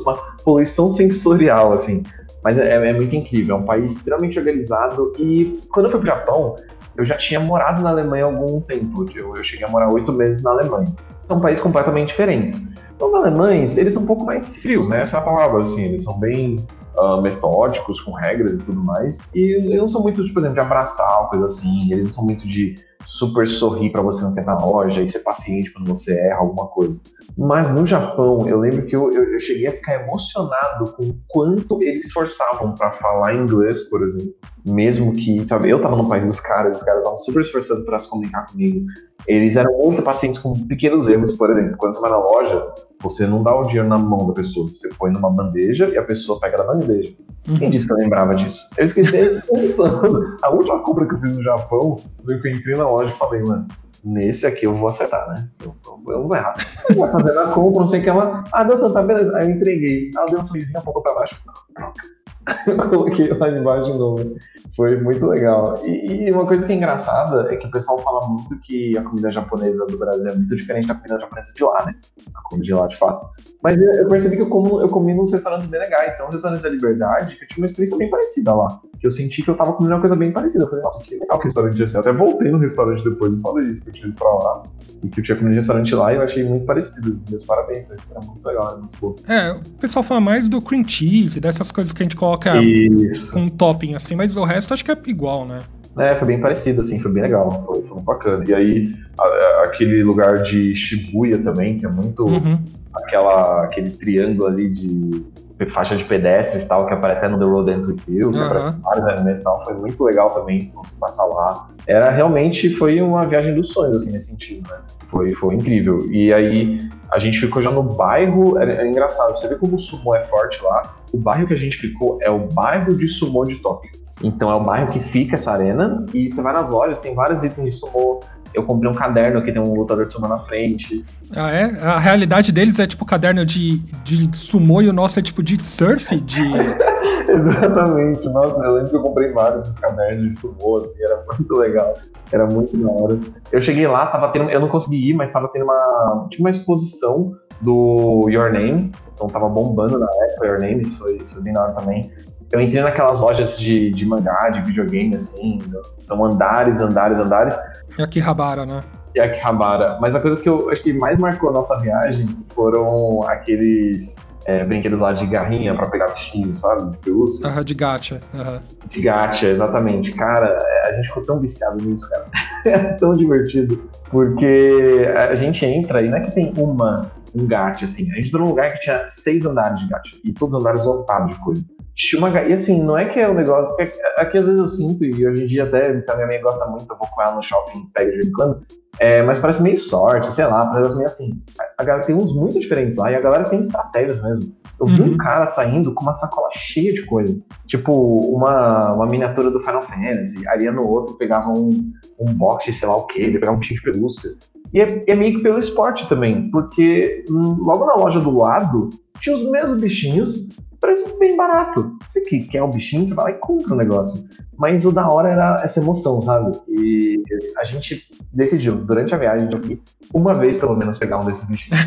[0.05, 2.03] uma poluição sensorial, assim.
[2.43, 5.13] Mas é, é, muito incrível, é um país extremamente organizado.
[5.17, 6.55] E quando eu fui pro Japão,
[6.95, 9.05] eu já tinha morado na Alemanha há algum tempo.
[9.15, 10.87] Eu, eu cheguei a morar oito meses na Alemanha.
[11.21, 12.67] São países completamente diferentes.
[12.99, 15.01] Os alemães, eles são um pouco mais frios, né?
[15.01, 15.83] Essa é a palavra, assim.
[15.83, 16.57] Eles são bem
[16.99, 19.33] uh, metódicos, com regras e tudo mais.
[19.33, 21.91] E eles não são muito, por exemplo, de abraçar, coisa assim.
[21.91, 25.19] Eles não são muito de super sorrir para você não sair na loja e ser
[25.19, 26.99] paciente quando você erra alguma coisa.
[27.37, 31.17] Mas no Japão, eu lembro que eu, eu, eu cheguei a ficar emocionado com o
[31.27, 34.33] quanto eles se esforçavam para falar inglês, por exemplo.
[34.65, 37.97] Mesmo que, sabe, eu tava no país dos caras, os caras estavam super esforçando para
[37.97, 38.85] se comunicar comigo.
[39.25, 41.77] Eles eram muito pacientes com pequenos erros, por exemplo.
[41.77, 44.89] Quando você vai na loja, você não dá o dinheiro na mão da pessoa, você
[44.89, 47.13] põe numa bandeja e a pessoa pega na bandeja.
[47.47, 47.57] Uhum.
[47.57, 48.69] Quem disse que eu lembrava disso?
[48.77, 49.41] Eu esqueci esse
[50.43, 53.17] A última compra que eu fiz no Japão, foi que eu entrei na loja e
[53.17, 53.67] falei, mano,
[54.03, 55.49] nesse aqui eu vou acertar, né?
[55.63, 56.53] Eu, eu, eu não vou errar.
[56.89, 58.43] Eu vou fazendo a compra, não sei o que ela.
[58.51, 59.37] Ah, deu tanto, tá, beleza.
[59.37, 60.11] Aí eu entreguei.
[60.15, 61.41] Ela deu um sorrisinho, apontou pra baixo.
[61.73, 62.18] Troca.
[62.67, 64.35] eu coloquei lá embaixo de novo.
[64.75, 65.75] Foi muito legal.
[65.85, 69.03] E, e, uma coisa que é engraçada é que o pessoal fala muito que a
[69.03, 71.95] comida japonesa do Brasil é muito diferente da comida japonesa de lá, né?
[72.33, 73.29] A comida de lá, de fato.
[73.61, 76.15] Mas eu, percebi que eu, como, eu comi nos restaurantes bem legais.
[76.15, 78.79] Tem um restaurante da Liberdade que eu tive uma experiência bem parecida lá.
[78.99, 80.63] Que eu senti que eu tava comendo uma coisa bem parecida.
[80.63, 81.95] Eu falei, nossa, que legal que restaurante assim.
[81.95, 84.63] Eu até voltei no restaurante depois e falei isso, que eu tinha ido pra lá.
[85.03, 87.19] E que eu tinha comido no restaurante lá e eu achei muito parecido.
[87.29, 89.15] Meus parabéns, mas era muito legal, muito bom.
[89.27, 93.33] É, o pessoal fala mais do cream cheese, dessas coisas que a gente coloca isso.
[93.33, 95.61] com um topping assim, mas o resto acho que é igual, né?
[95.97, 98.43] É, foi bem parecido, assim, foi bem legal, foi, foi bacana.
[98.47, 102.57] E aí, a, aquele lugar de Shibuya também, que é muito Uhum.
[102.93, 105.23] aquela, aquele triângulo ali de
[105.67, 108.45] faixa de pedestres e tal, que aparece no The Road Ends With You, que Aham.
[108.45, 111.69] aparece em vários animes e tal, foi muito legal também conseguir passar lá.
[111.87, 114.77] Era realmente, foi uma viagem dos sonhos, assim, nesse sentido, né?
[115.09, 116.05] Foi, foi incrível.
[116.11, 116.77] E aí,
[117.11, 120.21] a gente ficou já no bairro, é, é engraçado, você vê como o sumo é
[120.25, 123.91] forte lá, o bairro que a gente ficou é o bairro de sumo de Tóquio.
[124.21, 127.43] Então é o bairro que fica essa arena, e você vai nas lojas, tem vários
[127.43, 128.19] itens de sumo.
[128.53, 131.03] Eu comprei um caderno que tem um lutador de sumo na frente.
[131.35, 131.63] Ah, é?
[131.81, 135.61] A realidade deles é tipo caderno de, de sumô e o nosso é tipo de
[135.61, 136.41] surf, de.
[137.29, 141.55] Exatamente, nossa, eu lembro que eu comprei vários esses cadernos de sumô, assim, era muito
[141.55, 141.93] legal,
[142.31, 143.19] era muito da hora.
[143.51, 146.49] Eu cheguei lá, tava tendo, eu não consegui ir, mas tava tendo uma, tinha uma
[146.49, 151.43] exposição do Your Name, então tava bombando na época Your Name, isso foi, isso foi
[151.43, 152.11] bem da hora também.
[152.51, 155.59] Eu entrei naquelas lojas de, de mangá, de videogame, assim,
[155.99, 157.55] são andares, andares, andares,
[157.97, 158.83] É Akihabara, né?
[159.15, 159.97] e Akihabara.
[160.01, 164.63] Mas a coisa que eu acho que mais marcou a nossa viagem foram aqueles é,
[164.63, 166.91] brinquedos lá de garrinha pra pegar bichinho, sabe?
[166.91, 167.47] De pelúcia.
[167.47, 168.19] Aham, de gacha.
[168.33, 168.59] Aham.
[168.87, 170.11] De gacha, exatamente.
[170.13, 172.25] Cara, a gente ficou tão viciado nisso, cara.
[172.65, 173.89] É tão divertido.
[174.09, 178.11] Porque a gente entra e não é que tem uma, um gacha, assim.
[178.11, 180.15] A gente entrou num lugar que tinha seis andares de gacha.
[180.23, 181.63] E todos os andares lotados de coisa.
[181.99, 183.75] Tinha uma E assim, não é que é um negócio.
[184.15, 186.85] Aqui às vezes eu sinto, e hoje em dia até então, minha mãe gosta muito,
[186.89, 188.65] eu vou com ela no shopping pego de vez em quando.
[188.97, 191.41] É, mas parece meio sorte, sei lá, parece meio assim.
[191.77, 194.55] A, galera tem uns muito diferentes lá e a galera tem estratégias mesmo.
[194.79, 195.13] Eu vi Uhum.
[195.13, 197.37] um cara saindo com uma sacola cheia de coisa.
[197.67, 197.93] Tipo,
[198.33, 200.47] uma, uma miniatura do Final Fantasy.
[200.47, 203.59] Aí ia no outro, pegava um, um box, sei lá o quê, ele pegava um
[203.59, 204.31] bichinho de pelúcia.
[204.73, 208.89] E é, é meio que pelo esporte também, porque hum, logo na loja do lado
[209.19, 210.47] tinha os mesmos bichinhos,
[210.79, 211.97] preço bem barato.
[212.07, 214.23] Você que quer o bichinho, você vai lá e compra o negócio.
[214.57, 216.51] Mas o da hora era essa emoção, sabe?
[216.67, 217.21] E
[217.57, 219.79] a gente decidiu, durante a viagem, a gente conseguiu
[220.13, 221.79] uma vez pelo menos pegar um desses bichinhos.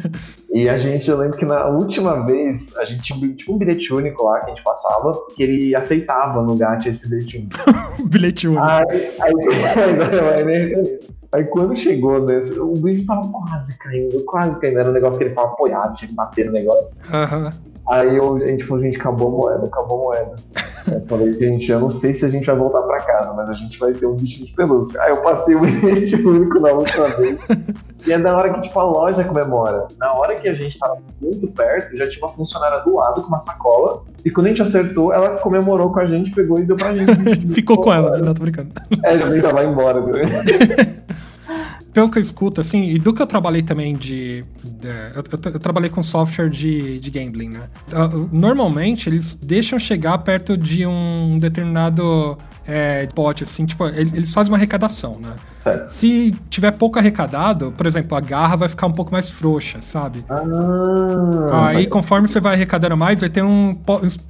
[0.52, 3.58] e a gente, eu lembro que na última vez, a gente tinha um- tipo um
[3.58, 7.56] bilhete único lá que a gente passava, que ele aceitava no gato esse bilhete único.
[8.08, 8.64] Bilhete único.
[8.64, 8.84] Aí,
[9.20, 9.32] aí,
[10.46, 10.96] aí,
[11.32, 14.78] aí quando chegou nesse, o bicho tava quase caindo, quase caindo.
[14.78, 16.90] Era um negócio que ele tava apoiado, tinha que bater no negócio.
[17.12, 17.50] Aham.
[17.88, 20.34] Aí eu- a gente falou, gente, acabou a moeda, acabou a moeda.
[20.86, 23.54] Eu falei, gente, eu não sei se a gente vai voltar pra casa, mas a
[23.54, 25.00] gente vai ter um bichinho de pelúcia.
[25.00, 27.38] Aí eu passei o bilhete único na última vez.
[28.06, 29.88] E é da hora que, tipo, a loja comemora.
[29.98, 33.28] Na hora que a gente tava muito perto, já tinha uma funcionária do lado com
[33.28, 34.02] uma sacola.
[34.26, 37.46] E quando a gente acertou, ela comemorou com a gente, pegou e deu pra gente.
[37.54, 38.18] Ficou com ela?
[38.18, 38.68] Não, tô brincando.
[39.02, 40.02] É, já tava embora.
[41.94, 44.44] Pelo que eu escuto, assim, e do que eu trabalhei também de.
[44.64, 47.68] de- eu, eu- eu trabalhei com software de, de gambling, né?
[47.92, 52.36] Ah, Normalmente eles deixam chegar perto de um determinado
[52.66, 55.34] é, pote, assim, tipo, ele- eles fazem uma arrecadação, né?
[55.62, 55.88] Certo.
[55.88, 60.24] Se tiver pouco arrecadado, por exemplo, a garra vai ficar um pouco mais frouxa, sabe?
[61.52, 63.76] Ah, Aí, conforme você vai arrecadando mais, vai ter um,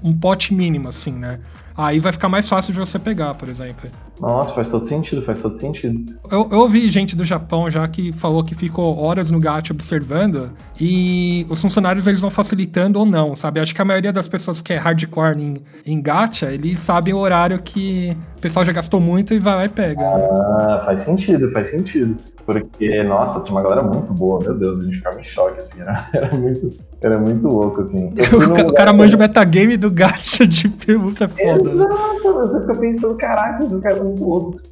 [0.02, 1.38] um pote mínimo, assim, né?
[1.76, 3.90] Aí vai ficar mais fácil de você pegar, por exemplo.
[4.20, 6.14] Nossa, faz todo sentido, faz todo sentido.
[6.30, 10.52] Eu, eu ouvi gente do Japão já que falou que ficou horas no gacha observando
[10.80, 13.60] e os funcionários eles vão facilitando ou não, sabe?
[13.60, 15.54] Acho que a maioria das pessoas que é hardcore em,
[15.84, 19.64] em gacha, eles sabem o horário que o pessoal já gastou muito e vai lá
[19.64, 20.28] e pega, né?
[20.32, 22.16] Ah, faz sentido, faz sentido.
[22.46, 25.80] Porque, nossa, tinha uma galera muito boa, meu Deus, a gente ficava em choque, assim,
[25.80, 26.70] era, era muito,
[27.02, 28.12] era muito louco, assim.
[28.16, 31.84] Eu O, ca- o cara manja o metagame do gacha de é foda, né?
[31.84, 34.03] Exato, você fica pensando, caraca, esses caras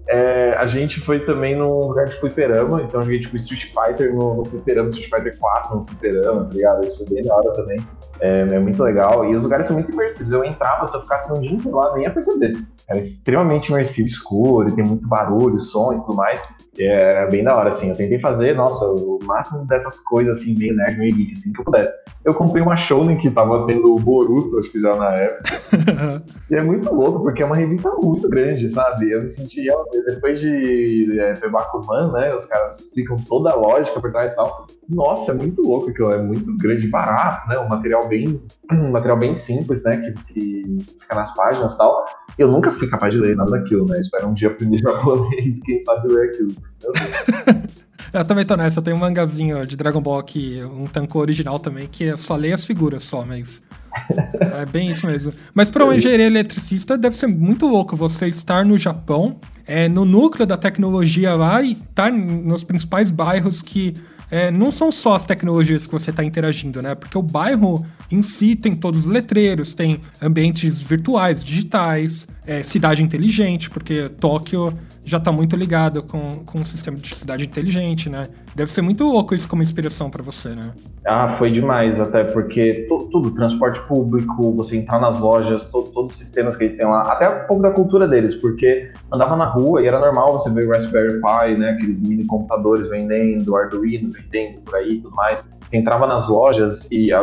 [0.08, 4.14] É, a gente foi também num lugar de fliperama, então a gente tipo Street Fighter
[4.14, 6.86] no, no fliperama, Street Fighter 4 no fliperama, tá ligado?
[6.86, 7.80] Isso é bem da hora também.
[8.22, 9.24] É, é muito legal.
[9.28, 10.30] E os lugares são muito imersivos.
[10.30, 12.56] Eu entrava, se eu ficasse um dia inteiro lá, nem ia perceber.
[12.88, 16.40] Era extremamente imersivo, escuro, tem muito barulho, som e tudo mais.
[16.78, 17.90] E Era bem da hora, assim.
[17.90, 21.60] Eu tentei fazer, nossa, o máximo dessas coisas, assim, meio nerd, meio geek, assim, que
[21.60, 21.92] eu pudesse.
[22.24, 26.22] Eu comprei uma Shonen que tava tendo o Boruto, acho que já na época.
[26.50, 29.10] E é muito louco, porque é uma revista muito grande, sabe?
[29.10, 29.66] Eu me senti,
[30.06, 32.28] depois de é, Bakuman, né?
[32.34, 34.66] Os caras explicam toda a lógica por trás e tal.
[34.86, 37.58] Nossa, é muito louco aquilo, é muito grande, barato, né?
[37.58, 39.96] Um material bem, um material bem simples, né?
[39.96, 42.04] Que, que fica nas páginas e tal.
[42.36, 44.00] Eu nunca fui capaz de ler nada daquilo, né?
[44.00, 46.52] Espero um dia aprender japonês e quem sabe ler aquilo.
[48.12, 51.58] Eu também tô nessa, eu tenho um mangazinho de Dragon Ball aqui, um tanco original
[51.58, 53.62] também, que eu só leio as figuras só, mas
[54.60, 55.32] é bem isso mesmo.
[55.54, 60.04] Mas para um engenheiro eletricista deve ser muito louco você estar no Japão, é, no
[60.04, 63.94] núcleo da tecnologia lá e estar tá nos principais bairros que
[64.32, 66.94] é, não são só as tecnologias que você está interagindo, né?
[66.94, 73.02] Porque o bairro em si tem todos os letreiros, tem ambientes virtuais, digitais, é, cidade
[73.02, 74.72] inteligente, porque Tóquio
[75.04, 78.28] já está muito ligado com, com o sistema de cidade inteligente, né?
[78.54, 80.72] Deve ser muito louco isso como inspiração para você, né?
[81.06, 86.18] Ah, foi demais, até porque tudo, transporte público, você entrar nas lojas, to, todos os
[86.18, 89.82] sistemas que eles têm lá, até um pouco da cultura deles, porque andava na rua
[89.82, 91.70] e era normal você ver Raspberry Pi, né?
[91.70, 95.44] Aqueles mini computadores vendendo, Arduino vendendo por aí e tudo mais.
[95.66, 97.20] Você entrava nas lojas e a,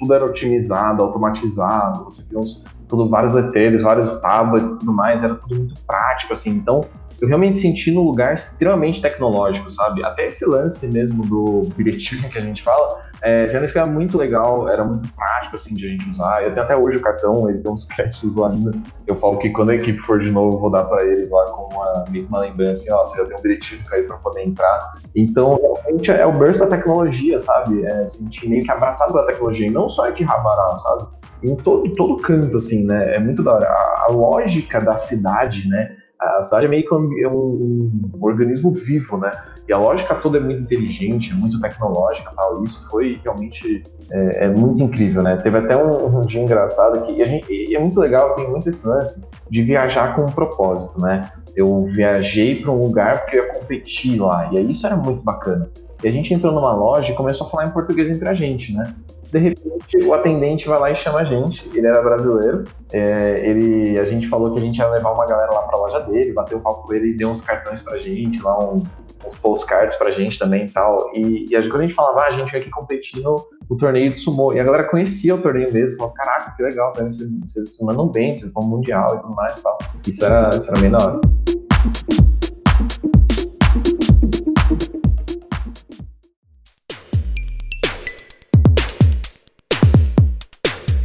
[0.00, 5.22] tudo era otimizado, automatizado, você tinha uns, tudo, vários letreiros, vários tablets e tudo mais,
[5.22, 6.50] era tudo muito prático, assim.
[6.50, 6.84] Então,
[7.20, 10.04] eu realmente senti num lugar extremamente tecnológico, sabe?
[10.04, 14.68] Até esse lance mesmo do bilhetinho que a gente fala, é, já era muito legal,
[14.68, 16.42] era muito prático, assim, de a gente usar.
[16.42, 18.72] Eu tenho até hoje o cartão, ele tem uns créditos lá ainda.
[19.06, 21.44] Eu falo que quando a equipe for de novo, eu vou dar para eles lá
[21.46, 24.94] como uma, uma lembrança, assim, ó, você já tem um bilhetinho aí para poder entrar.
[25.14, 27.84] Então, realmente é o berço da tecnologia, sabe?
[27.84, 31.08] É sentir meio que abraçado pela tecnologia, e não só aqui Rabará, sabe?
[31.42, 33.16] Em todo, todo canto, assim, né?
[33.16, 33.66] É muito da hora.
[33.66, 35.96] A, a lógica da cidade, né?
[36.20, 39.30] A cidade é meio que um, é um, um, organismo vivo, né?
[39.66, 42.62] E a lógica toda é muito inteligente, é muito tecnológica tal.
[42.62, 45.36] Isso foi realmente é, é muito incrível, né?
[45.36, 48.86] Teve até um, um dia engraçado que gente, e é muito legal, tem muito esse
[48.86, 51.30] lance de viajar com um propósito, né?
[51.56, 55.22] Eu viajei para um lugar porque eu ia competir lá, e aí isso era muito
[55.22, 55.70] bacana.
[56.02, 58.74] E a gente entrou numa loja e começou a falar em português entre a gente,
[58.74, 58.94] né?
[59.30, 61.68] De repente, o atendente vai lá e chama a gente.
[61.72, 62.64] Ele era brasileiro.
[62.92, 66.00] É, ele, a gente falou que a gente ia levar uma galera lá pra loja
[66.00, 69.38] dele, bateu o papo com ele e deu uns cartões pra gente, lá uns, uns
[69.38, 71.10] postcards pra gente também e tal.
[71.14, 73.36] E, e quando a gente falava, ah, a gente veio aqui competir no,
[73.68, 74.52] no torneio de sumo.
[74.52, 78.36] E a galera conhecia o torneio mesmo, falou, caraca, que legal, vocês, vocês mandam bem,
[78.36, 79.78] vocês vão mundial e tudo mais e tal.
[80.06, 81.20] Isso era, isso era bem da hora.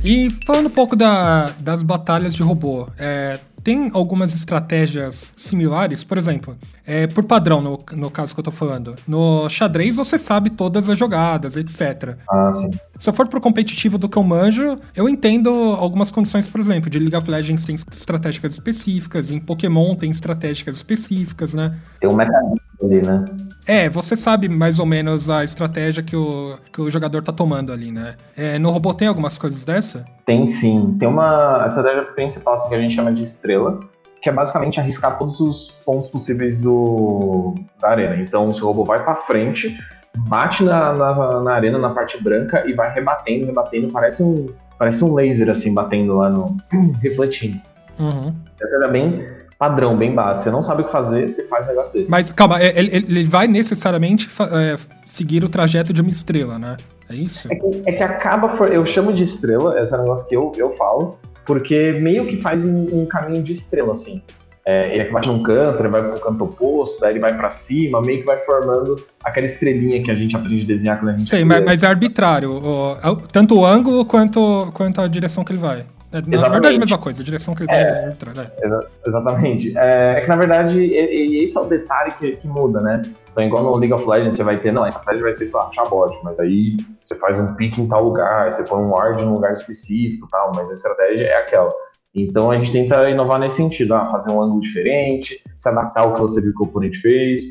[0.05, 6.19] E falando um pouco da, das batalhas de robô, é, tem algumas estratégias similares, por
[6.19, 6.55] exemplo,
[6.85, 8.95] é, por padrão, no, no caso que eu tô falando.
[9.07, 12.15] No xadrez você sabe todas as jogadas, etc.
[12.29, 12.69] Ah, sim.
[12.99, 15.49] Se eu for pro competitivo do que eu manjo, eu entendo
[15.79, 20.75] algumas condições, por exemplo, de League of Legends tem estratégicas específicas, em Pokémon tem estratégicas
[20.77, 21.75] específicas, né?
[21.99, 23.25] Tem um mecanismo ali, né?
[23.67, 27.73] É, você sabe mais ou menos a estratégia que o, que o jogador tá tomando
[27.73, 28.15] ali, né?
[28.37, 30.05] É, no robô tem algumas coisas dessa?
[30.25, 30.95] Tem sim.
[30.99, 33.54] Tem uma a estratégia principal assim, que a gente chama de estrela,
[34.21, 38.15] que é basicamente arriscar todos os pontos possíveis do, da arena.
[38.15, 39.77] Então, o seu robô vai para frente,
[40.17, 43.91] bate na, na, na, arena, na parte branca, e vai rebatendo, rebatendo.
[43.91, 44.49] Parece um,
[44.79, 46.57] parece um laser, assim, batendo lá no.
[47.03, 47.59] refletindo.
[47.99, 48.33] Uhum.
[48.59, 49.27] Essa era bem
[49.57, 50.45] padrão, bem básico.
[50.45, 52.11] Você não sabe o que fazer, você faz um negócio desse.
[52.11, 56.77] Mas calma, é, ele, ele vai necessariamente é, seguir o trajeto de uma estrela, né?
[57.09, 57.47] É isso?
[57.51, 58.49] É que, é que acaba.
[58.49, 58.71] For...
[58.73, 62.37] Eu chamo de estrela, esse é um negócio que eu, eu falo, porque meio que
[62.37, 64.21] faz um, um caminho de estrela, assim.
[64.67, 68.01] É, ele bate num canto, ele vai pro canto oposto, daí ele vai para cima,
[68.01, 71.29] meio que vai formando aquela estrelinha que a gente aprende a desenhar quando a gente.
[71.29, 72.51] Sei, mas, mas, é arbitrário.
[72.51, 75.85] O, tanto o ângulo quanto, quanto a direção que ele vai.
[76.11, 76.51] É, na exatamente.
[76.51, 78.41] verdade, é a mesma coisa, a direção que ele vai é, é arbitrário.
[78.41, 78.79] É.
[79.07, 79.77] exatamente.
[79.77, 83.03] É, é, que na verdade, e, e esse é o detalhe que, que muda, né?
[83.35, 85.59] Então, igual no League of Legends, você vai ter, não, a estratégia vai ser, sei
[85.59, 89.21] lá, chabot, mas aí você faz um pique em tal lugar, você põe um ward
[89.21, 91.67] em um lugar específico tal, mas a estratégia é aquela.
[92.15, 96.13] Então a gente tenta inovar nesse sentido, ah, fazer um ângulo diferente, se adaptar ao
[96.13, 97.43] que você viu que o oponente fez.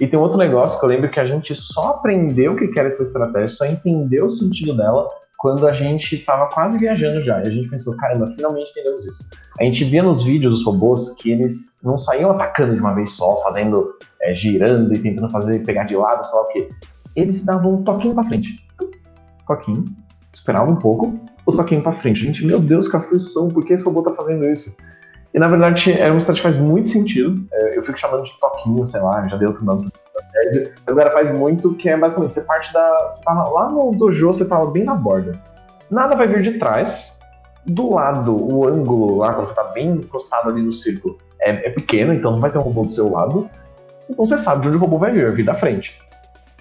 [0.00, 2.86] E tem outro negócio que eu lembro que a gente só aprendeu o que era
[2.86, 5.08] essa estratégia, só entendeu o sentido dela
[5.38, 7.38] quando a gente estava quase viajando já.
[7.38, 9.28] E a gente pensou, caramba, finalmente entendemos isso.
[9.60, 13.12] A gente via nos vídeos dos robôs que eles não saíam atacando de uma vez
[13.12, 13.94] só, fazendo,
[14.30, 16.68] é, girando e tentando fazer, pegar de lado, sei lá o quê.
[17.14, 18.64] Eles davam um toquinho pra frente.
[19.46, 19.84] Toquinho.
[20.32, 22.20] Esperavam um pouco, o toquinho pra frente.
[22.20, 24.76] Gente, meu Deus, que aflição, por que esse robô tá fazendo isso?
[25.32, 27.46] E na verdade é uma estratégia que faz muito sentido.
[27.52, 30.74] É, eu fico chamando de toquinho, sei lá, já dei outro nome estratégia.
[30.94, 33.08] Mas faz muito que é basicamente, você parte da.
[33.10, 35.32] Você tá lá no dojo, você tá bem na borda.
[35.90, 37.20] Nada vai vir de trás,
[37.64, 41.70] do lado, o ângulo lá, quando você tá bem encostado ali no círculo, é, é
[41.70, 43.48] pequeno, então não vai ter um robô do seu lado.
[44.08, 45.98] Então você sabe de onde o robô vai vir, vir da frente.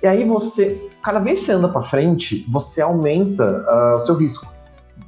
[0.02, 4.16] E aí você, cada vez que você anda para frente, você aumenta uh, o seu
[4.16, 4.54] risco.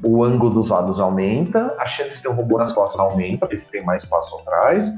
[0.06, 3.58] O ângulo dos lados aumenta, a chance de ter um robô nas costas aumenta, porque
[3.58, 4.96] você tem mais espaço atrás,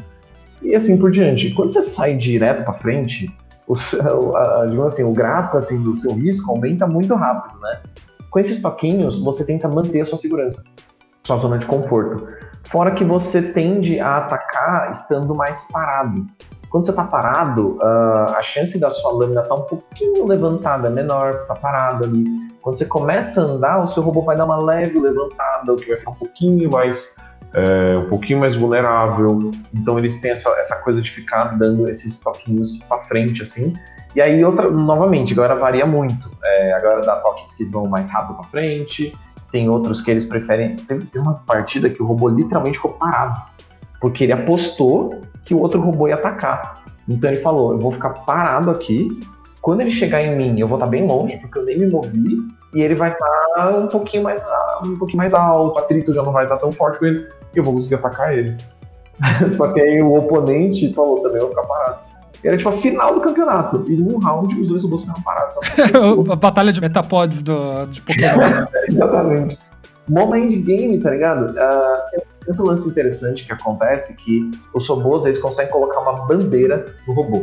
[0.62, 1.54] e assim por diante.
[1.54, 3.34] Quando você sai direto para frente,
[3.68, 3.74] o,
[4.36, 7.82] a, digamos assim, o gráfico assim, do seu risco aumenta muito rápido, né?
[8.30, 10.64] Com esses toquinhos, você tenta manter a sua segurança,
[11.24, 12.28] sua zona de conforto.
[12.70, 16.28] Fora que você tende a atacar estando mais parado.
[16.70, 20.90] Quando você está parado, uh, a chance da sua lâmina estar tá um pouquinho levantada
[20.90, 22.24] menor, você está parado ali.
[22.62, 25.88] Quando você começa a andar, o seu robô vai dar uma leve levantada, o que
[25.88, 27.16] vai ficar um pouquinho mais
[27.56, 29.50] é, um pouquinho mais vulnerável.
[29.74, 33.74] Então eles têm essa, essa coisa de ficar dando esses toquinhos para frente assim.
[34.16, 36.30] E aí outra, novamente, a galera varia muito.
[36.44, 39.16] É, a galera dá toques que vão mais rápido para frente.
[39.52, 40.76] Tem outros que eles preferem.
[40.76, 43.42] Teve uma partida que o robô literalmente ficou parado
[44.00, 46.84] porque ele apostou que o outro robô ia atacar.
[47.10, 49.20] Então ele falou: eu vou ficar parado aqui.
[49.62, 52.38] Quando ele chegar em mim, eu vou estar bem longe, porque eu nem me movi,
[52.74, 54.42] e ele vai estar um pouquinho mais
[54.86, 57.58] um pouquinho mais alto, o atrito já não vai estar tão forte com ele, e
[57.58, 58.56] eu vou conseguir atacar ele.
[59.50, 61.98] Só que aí o oponente falou também, eu vou ficar parado.
[62.42, 63.84] Era tipo a final do campeonato.
[63.92, 65.58] E num round os dois robôs ficaram parados.
[66.32, 68.66] a batalha de metapods do, de Pokémon.
[68.88, 69.58] Exatamente.
[70.08, 71.52] Modo endgame, tá ligado?
[71.52, 77.14] Uh, outro lance interessante que acontece que os robôs eles conseguem colocar uma bandeira no
[77.14, 77.40] robô.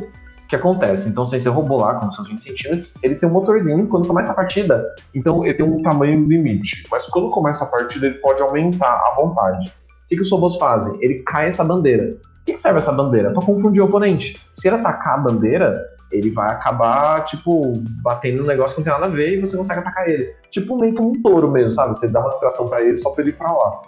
[0.47, 1.09] O que acontece?
[1.09, 4.31] Então, se você robô lá com seus 20 centímetros, ele tem um motorzinho quando começa
[4.31, 4.95] a partida.
[5.13, 6.85] Então, ele tem um tamanho limite.
[6.89, 9.69] Mas quando começa a partida, ele pode aumentar à vontade.
[9.69, 10.97] O que, que os robôs fazem?
[11.03, 12.17] Ele cai essa bandeira.
[12.43, 13.33] O que, que serve essa bandeira?
[13.33, 14.41] Para confundir o oponente.
[14.55, 19.01] Se ele atacar a bandeira, ele vai acabar, tipo, batendo no negócio que não tem
[19.03, 20.33] nada a ver e você consegue atacar ele.
[20.53, 21.89] Tipo, meio que um touro mesmo, sabe?
[21.89, 23.83] Você dá uma distração para ele só pra ele ir pra lá.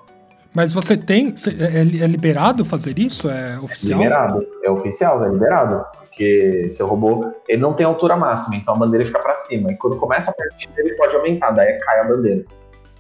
[0.55, 1.35] Mas você tem.
[1.61, 3.29] É, é liberado fazer isso?
[3.29, 4.01] É oficial?
[4.01, 4.47] É liberado.
[4.63, 5.85] É oficial, é liberado.
[6.01, 9.71] Porque seu robô ele não tem altura máxima, então a bandeira fica para cima.
[9.71, 12.45] E quando começa a partida, ele pode aumentar, daí cai a bandeira.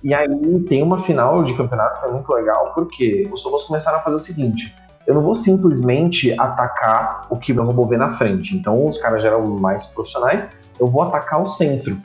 [0.04, 0.28] E aí
[0.68, 4.16] tem uma final de campeonato que é muito legal, porque os robôs começaram a fazer
[4.16, 4.72] o seguinte:
[5.06, 8.54] eu não vou simplesmente atacar o que meu robô vê na frente.
[8.54, 11.98] Então os caras já eram mais profissionais, eu vou atacar o centro.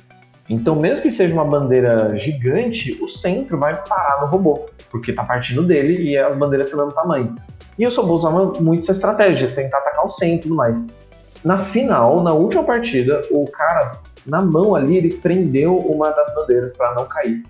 [0.49, 5.23] Então, mesmo que seja uma bandeira gigante, o centro vai parar no robô, porque está
[5.23, 7.35] partindo dele e a bandeira está dando tamanho.
[7.79, 10.87] E os robôs usam muito essa estratégia, tentar atacar o centro e tudo mais.
[11.43, 13.93] Na final, na última partida, o cara,
[14.25, 17.43] na mão ali, ele prendeu uma das bandeiras para não cair.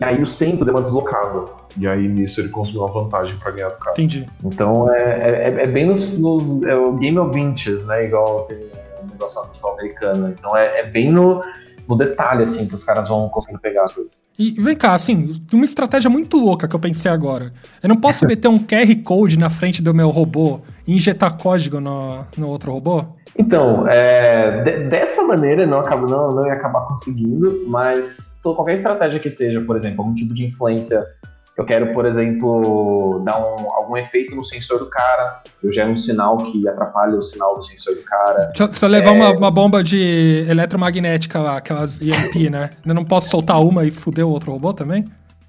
[0.00, 1.44] E aí o centro deu uma deslocada.
[1.76, 3.92] E aí nisso ele conseguiu uma vantagem para ganhar do cara.
[3.92, 4.26] Entendi.
[4.44, 8.04] Então é, é, é bem nos, nos é o Game of Inches, né?
[8.04, 8.58] Igual tem
[9.02, 10.34] um negócio na americana.
[10.36, 11.40] Então é, é bem no
[11.88, 14.24] no detalhe, assim, que os caras vão conseguindo pegar as coisas.
[14.38, 17.52] E vem cá, assim, uma estratégia muito louca que eu pensei agora.
[17.82, 21.80] Eu não posso meter um QR Code na frente do meu robô e injetar código
[21.80, 23.04] no, no outro robô?
[23.36, 29.18] Então, é, de, dessa maneira não, acabo, não, não ia acabar conseguindo, mas qualquer estratégia
[29.18, 31.04] que seja, por exemplo, algum tipo de influência
[31.56, 35.96] eu quero, por exemplo, dar um, algum efeito no sensor do cara, eu gero um
[35.96, 38.50] sinal que atrapalha o sinal do sensor do cara.
[38.70, 39.12] Se eu levar é...
[39.12, 42.70] uma, uma, bomba de eletromagnética lá, aquelas EMP, né?
[42.84, 45.04] Eu não posso soltar uma e fuder o outro robô também?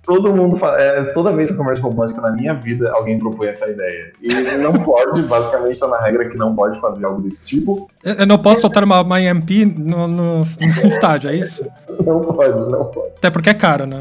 [0.06, 3.48] Todo mundo fala, é, toda vez que eu converso robótica na minha vida, alguém propõe
[3.48, 4.12] essa ideia.
[4.22, 7.90] E não pode, basicamente está na regra que não pode fazer algo desse tipo.
[8.04, 11.66] Eu não posso soltar uma, uma EMP no, no, no estádio, é isso?
[12.06, 13.14] Não pode, não pode.
[13.18, 13.98] Até porque é caro, né?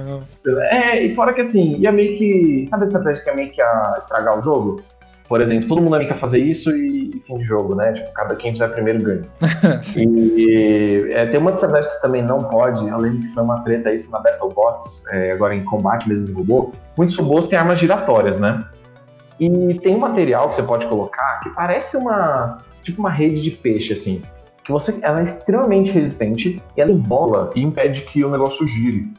[0.70, 2.66] É, e fora que assim, ia meio que.
[2.66, 4.82] Sabe a estratégia que é meio que a estragar o jogo?
[5.28, 7.92] Por exemplo, todo mundo ali quer fazer isso e, fim de jogo, né?
[7.92, 9.22] Tipo, cada quem fizer primeiro ganha.
[9.96, 13.90] e é, tem uma estratégia que também não pode, eu lembro que foi uma treta
[13.90, 16.72] isso na BattleBots, é, agora em combate mesmo no robô.
[16.98, 18.64] Muitos robôs têm armas giratórias, né?
[19.40, 22.58] E tem um material que você pode colocar que parece uma.
[22.82, 24.22] tipo uma rede de peixe, assim.
[24.62, 29.12] Que você, ela é extremamente resistente e ela embola e impede que o negócio gire.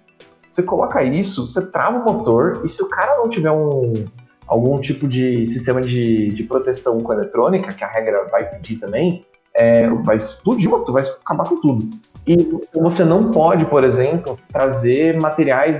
[0.47, 3.91] Você coloca isso, você trava o motor e se o cara não tiver um,
[4.47, 9.25] algum tipo de sistema de, de proteção com eletrônica, que a regra vai pedir também,
[9.53, 11.89] é, vai explodir, tu vai acabar com tudo.
[12.27, 12.35] E
[12.73, 15.77] você não pode, por exemplo, trazer materiais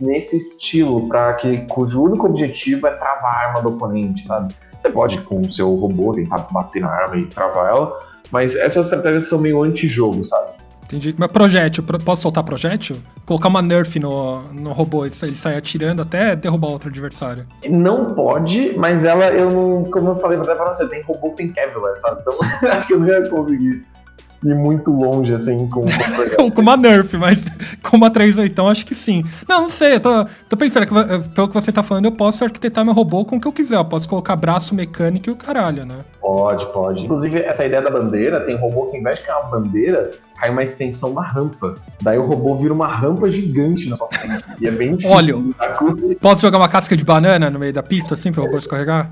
[0.00, 4.54] nesse estilo, para que cujo único objetivo é travar a arma do oponente, sabe?
[4.80, 8.00] Você pode com o seu robô tentar bater na arma e travar ela,
[8.32, 10.61] mas essas estratégias são meio anti-jogo, sabe?
[10.92, 11.14] Entendi.
[11.16, 12.96] Mas projétil, posso soltar projétil?
[13.24, 17.46] Colocar uma nerf no, no robô, ele sai atirando até derrubar outro adversário.
[17.66, 21.36] Não pode, mas ela, eu não, como eu falei até pra você, tem robô que
[21.36, 22.20] tem Kevlar, sabe?
[22.20, 22.38] Então
[22.70, 23.86] acho que eu não ia conseguir.
[24.44, 25.80] ir muito longe, assim, com,
[26.36, 27.44] com, com uma Nerf, mas
[27.82, 29.24] com uma 38 acho que sim.
[29.48, 32.44] Não, não sei, eu tô, tô pensando que pelo que você tá falando, eu posso
[32.44, 33.76] arquitetar meu robô com o que eu quiser.
[33.76, 36.00] Eu posso colocar braço mecânico e o caralho, né?
[36.20, 37.00] Pode, pode.
[37.02, 41.10] Inclusive, essa ideia da bandeira, tem robô que, de criar uma bandeira, cai uma extensão,
[41.10, 41.74] uma rampa.
[42.02, 44.44] Daí o robô vira uma rampa gigante na sua frente.
[44.60, 45.10] E é bem difícil.
[45.10, 45.54] Óleo.
[46.20, 49.10] Posso jogar uma casca de banana no meio da pista, assim, pro robô escorregar?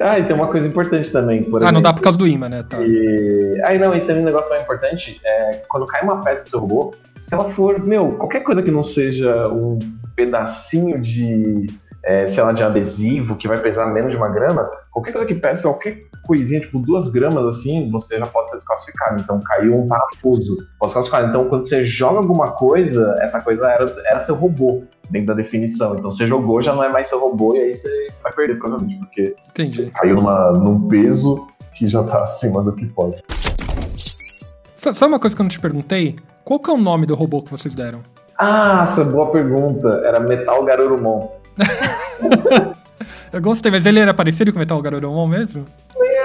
[0.00, 1.38] Ah, e tem uma coisa importante também.
[1.38, 1.72] ah, exemplo.
[1.72, 2.62] não dá por causa do imã, né?
[2.62, 2.78] Tá.
[2.80, 3.60] E...
[3.64, 5.20] Ah, não, e tem um negócio tão importante.
[5.24, 8.70] É, quando cai uma peça do seu robô, se ela for, meu, qualquer coisa que
[8.70, 9.78] não seja um
[10.16, 11.66] pedacinho de
[12.04, 15.34] é, sei lá, de adesivo que vai pesar menos de uma grama, qualquer coisa que
[15.34, 19.20] pese qualquer coisinha, tipo duas gramas assim, você já pode ser desclassificado.
[19.22, 21.28] Então caiu um parafuso, pode ser classificado.
[21.28, 25.94] Então quando você joga alguma coisa, essa coisa era, era seu robô dentro da definição.
[25.94, 28.58] Então você jogou, já não é mais seu robô e aí você, você vai perder
[28.58, 29.90] provavelmente, porque Entendi.
[29.90, 33.22] caiu numa, num peso que já tá acima do que pode.
[34.76, 36.16] Sabe uma coisa que eu não te perguntei?
[36.44, 38.00] Qual que é o nome do robô que vocês deram?
[38.36, 40.02] Ah, essa boa pergunta.
[40.04, 41.41] Era Metal Garurumon.
[43.32, 45.64] Eu gostei, mas ele era parecido com o Metal Garurumon mesmo?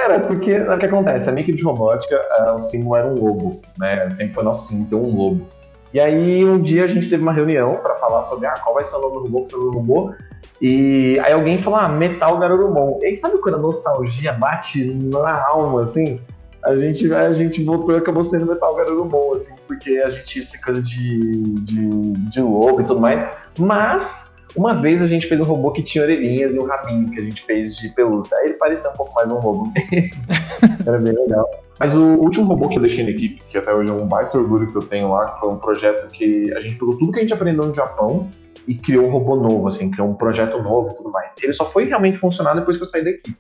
[0.03, 1.30] Era, porque o que acontece?
[1.30, 4.09] A minha equipe de robótica, uh, o símbolo era um lobo, né?
[4.09, 5.47] Sempre foi nosso símbolo ter um lobo.
[5.93, 8.84] E aí um dia a gente teve uma reunião para falar sobre ah, qual vai
[8.84, 10.13] ser o nome do robô, vai ser o robô.
[10.61, 12.99] E aí alguém falou, ah, Metal Garurumon.
[13.01, 16.19] E aí sabe quando a nostalgia bate na alma, assim?
[16.65, 20.57] A gente, a gente voltou e acabou sendo Metal Garurumon, assim, porque a gente essa
[20.61, 21.89] coisa de, de,
[22.30, 23.25] de lobo e tudo mais.
[23.57, 27.20] Mas uma vez a gente fez um robô que tinha orelhinhas e um rabinho que
[27.20, 28.38] a gente fez de pelúcia.
[28.38, 30.24] Aí ele parecia um pouco mais um robô mesmo.
[30.86, 31.50] Era bem legal.
[31.80, 34.38] Mas o último robô que eu deixei na equipe, que até hoje é um baita
[34.38, 37.20] orgulho que eu tenho lá, que foi um projeto que a gente pegou tudo que
[37.20, 38.30] a gente aprendeu no Japão
[38.68, 41.36] e criou um robô novo, assim, criou um projeto novo e tudo mais.
[41.41, 43.38] Ele só foi realmente funcionar depois que eu saí da equipe.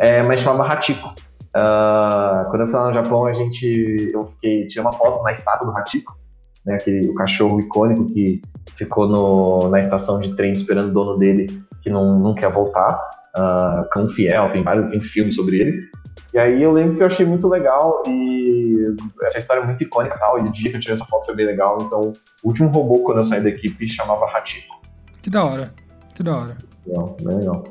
[0.00, 1.14] É, mas chamava Hachiko.
[1.54, 5.32] Uh, quando eu fui lá no Japão, a gente, eu fiquei, tinha uma foto na
[5.32, 6.16] estátua do Hachiko,
[6.64, 8.40] né, aquele, o cachorro icônico que
[8.74, 11.46] ficou no, na estação de trem esperando o dono dele,
[11.82, 12.98] que não, não quer voltar.
[13.36, 15.90] Uh, Cão Fiel, tem vários tem filmes sobre ele.
[16.34, 18.84] E aí eu lembro que eu achei muito legal e
[19.24, 21.34] essa história é muito icônica tal, e o dia que eu tirei essa foto foi
[21.34, 21.78] bem legal.
[21.82, 22.00] Então,
[22.42, 24.80] o último robô quando eu saí da equipe chamava Hachiko.
[25.20, 25.72] Que da hora,
[26.14, 26.56] que da hora.
[26.86, 27.64] Legal, bem legal.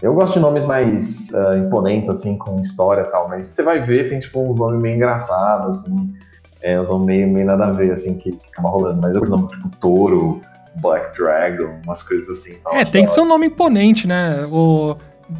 [0.00, 3.84] Eu gosto de nomes mais uh, imponentes, assim, com história e tal, mas você vai
[3.84, 6.14] ver, tem tipo uns nomes meio engraçados, assim.
[6.62, 9.00] É, nomes meio, meio nada a ver, assim, que, que acaba rolando.
[9.02, 10.40] Mas eu nome tipo Touro,
[10.76, 12.56] Black Dragon, umas coisas assim.
[12.72, 14.46] É, tem que ser um nome imponente, né?
[14.50, 14.96] O,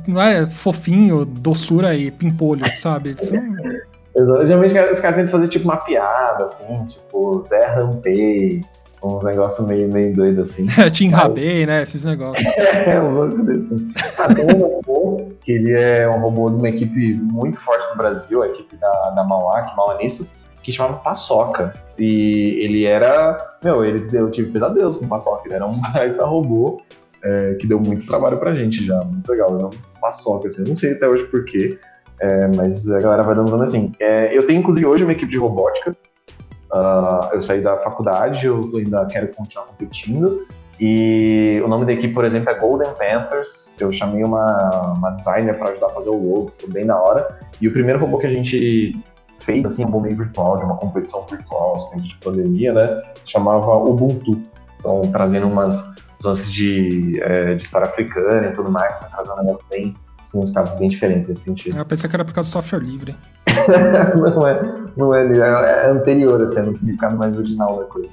[0.06, 3.10] não é fofinho, doçura e pimpolho, sabe?
[3.10, 3.32] Isso...
[4.44, 8.60] Geralmente os caras tentam fazer tipo uma piada, assim, tipo Zé Rampei,
[9.02, 10.66] uns negócios meio, meio doidos assim.
[10.90, 11.82] Tim Rabei, né?
[11.82, 12.44] Esses negócios.
[12.56, 13.82] é, uns negócios desses.
[14.18, 17.96] Ah, tem um robô, que ele é um robô de uma equipe muito forte no
[17.96, 20.28] Brasil, a equipe da, da Mauá, que mala nisso,
[20.68, 21.74] que chamava Paçoca.
[21.98, 23.36] E ele era.
[23.64, 25.46] Meu, ele, eu tive pesadelos com Paçoca.
[25.46, 26.80] Ele era um baita robô
[27.24, 29.02] é, que deu muito trabalho pra gente já.
[29.02, 29.48] Muito legal.
[29.56, 30.64] Era um Paçoca, assim.
[30.68, 31.78] Não sei até hoje porquê,
[32.20, 33.92] é, mas a galera vai dando assim.
[33.98, 35.96] É, eu tenho, inclusive, hoje uma equipe de robótica.
[36.70, 40.46] Uh, eu saí da faculdade, eu ainda quero continuar competindo.
[40.78, 43.74] E o nome da equipe, por exemplo, é Golden Panthers.
[43.80, 47.26] Eu chamei uma, uma designer para ajudar a fazer o logo, ficou bem da hora.
[47.58, 48.92] E o primeiro robô que a gente
[49.49, 52.90] fez assim um meio virtual, de uma competição virtual, assim, de pandemia, né?
[53.24, 54.42] Chamava Ubuntu.
[54.78, 59.36] Então, trazendo umas lances de, é, de história africana e tudo mais, para trazer um
[59.36, 61.78] negócio bem significados bem diferentes nesse sentido.
[61.78, 63.16] Eu pensei que era por causa do software livre.
[64.18, 64.61] não é,
[64.96, 68.11] não é, é anterior, assim, é no significado mais original da coisa.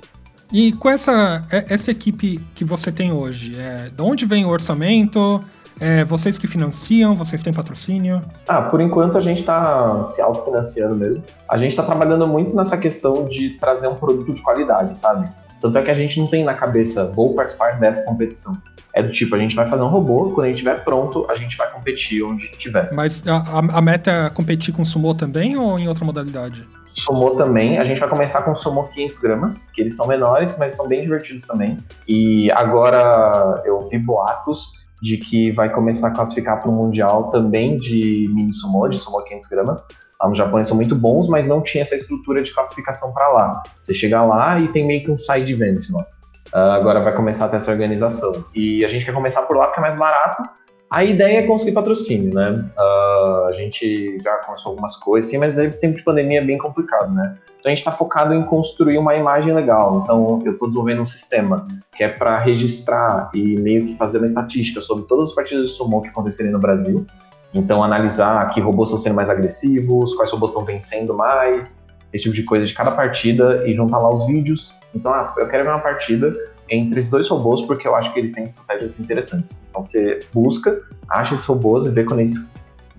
[0.54, 4.50] E com essa, é, essa equipe que você tem hoje, é, de onde vem o
[4.50, 5.44] orçamento?
[5.80, 8.22] É, vocês que financiam, vocês têm patrocínio?
[8.48, 11.24] Ah, por enquanto a gente está se autofinanciando mesmo.
[11.50, 15.30] A gente está trabalhando muito nessa questão de trazer um produto de qualidade, sabe?
[15.60, 18.54] Tanto é que a gente não tem na cabeça, vou participar dessa competição.
[18.94, 21.36] É do tipo, a gente vai fazer um robô, quando a gente estiver pronto, a
[21.36, 22.94] gente vai competir onde tiver.
[22.94, 26.66] Mas a, a meta é competir com sumô também ou em outra modalidade?
[26.94, 27.78] Sumô também.
[27.78, 31.02] A gente vai começar com sumô 500 gramas, que eles são menores, mas são bem
[31.02, 31.78] divertidos também.
[32.08, 37.78] E agora eu vi boatos de que vai começar a classificar para o Mundial também
[37.78, 39.88] de mini sumo, de sumo 500 gramas.
[40.20, 43.28] Lá no Japão eles são muito bons, mas não tinha essa estrutura de classificação para
[43.28, 43.64] lá.
[43.80, 46.02] Você chega lá e tem meio que um side event lá.
[46.48, 48.44] Uh, agora vai começar a ter essa organização.
[48.56, 50.42] E a gente quer começar por lá porque é mais barato.
[50.90, 52.66] A ideia é conseguir patrocínio, né?
[52.80, 57.14] Uh, a gente já começou algumas coisas, sim, mas tempo de pandemia é bem complicado,
[57.14, 57.38] né?
[57.66, 60.02] Então a gente está focado em construir uma imagem legal.
[60.04, 61.66] Então eu estou desenvolvendo um sistema
[61.98, 65.72] que é para registrar e meio que fazer uma estatística sobre todas as partidas de
[65.72, 67.04] sumo que acontecerem no Brasil.
[67.52, 72.36] Então analisar que robôs estão sendo mais agressivos, quais robôs estão vencendo mais, esse tipo
[72.36, 74.76] de coisa de cada partida e juntar lá os vídeos.
[74.94, 76.32] Então, ah, eu quero ver uma partida
[76.70, 79.60] entre esses dois robôs porque eu acho que eles têm estratégias interessantes.
[79.72, 82.48] Então você busca, acha esses robôs e vê quando eles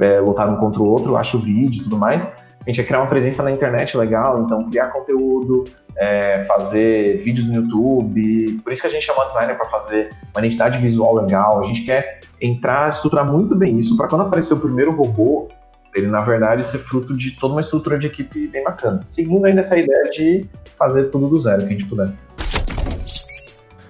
[0.00, 2.44] é, lutaram um contra o outro, acha o vídeo e tudo mais.
[2.66, 5.62] A gente quer criar uma presença na internet legal, então criar conteúdo,
[5.96, 8.60] é, fazer vídeos no YouTube.
[8.64, 11.60] Por isso que a gente chama designer para fazer uma identidade visual legal.
[11.60, 15.48] A gente quer entrar, estruturar muito bem isso para quando aparecer o primeiro robô,
[15.94, 18.98] ele na verdade ser fruto de toda uma estrutura de equipe bem bacana.
[19.04, 20.44] Seguindo ainda essa ideia de
[20.76, 22.12] fazer tudo do zero que a gente puder.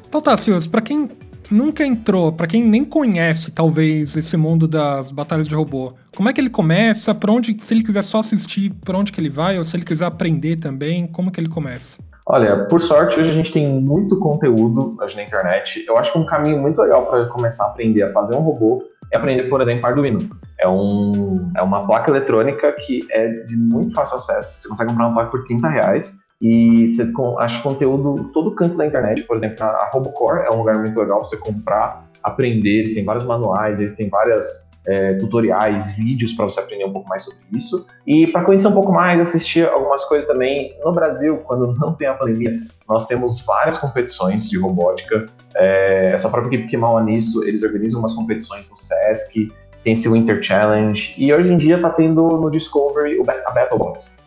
[0.06, 1.08] Então tá, Silas, para quem
[1.51, 6.32] nunca entrou, para quem nem conhece talvez esse mundo das batalhas de robô, como é
[6.32, 7.14] que ele começa?
[7.14, 9.59] Para onde, se ele quiser só assistir, para onde que ele vai?
[9.59, 11.99] Ou se ele quiser aprender também, como que ele começa?
[12.28, 15.84] Olha, por sorte, hoje a gente tem muito conteúdo na internet.
[15.86, 18.82] Eu acho que um caminho muito legal para começar a aprender a fazer um robô
[19.12, 20.18] é aprender, por exemplo, Arduino.
[20.59, 24.61] É, um, é uma placa eletrônica que é de muito fácil acesso.
[24.61, 28.84] Você consegue comprar uma placa por 30 reais e você acha conteúdo todo canto da
[28.84, 32.95] internet, por exemplo, a RoboCore é um lugar muito legal para você comprar, aprender, eles
[32.95, 37.24] têm vários manuais, eles têm várias é, tutoriais, vídeos para você aprender um pouco mais
[37.24, 37.87] sobre isso.
[38.07, 40.76] E para conhecer um pouco mais, assistir algumas coisas também.
[40.84, 45.26] No Brasil, quando não tem a pandemia, nós temos várias competições de robótica.
[45.57, 49.49] É, essa própria equipe que mal nisso, eles organizam umas competições no SESC,
[49.82, 54.25] tem esse Winter Challenge, e hoje em dia está tendo no Discovery a BattleBots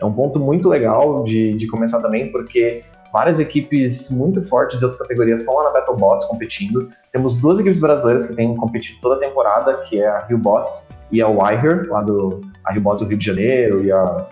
[0.00, 2.82] é um ponto muito legal de, de começar também, porque
[3.12, 6.88] várias equipes muito fortes de outras categorias estão lá na BattleBots competindo.
[7.12, 11.20] Temos duas equipes brasileiras que têm competido toda a temporada, que é a RioBots e
[11.20, 14.26] a Wire, lá do a RioBots do Rio de Janeiro e a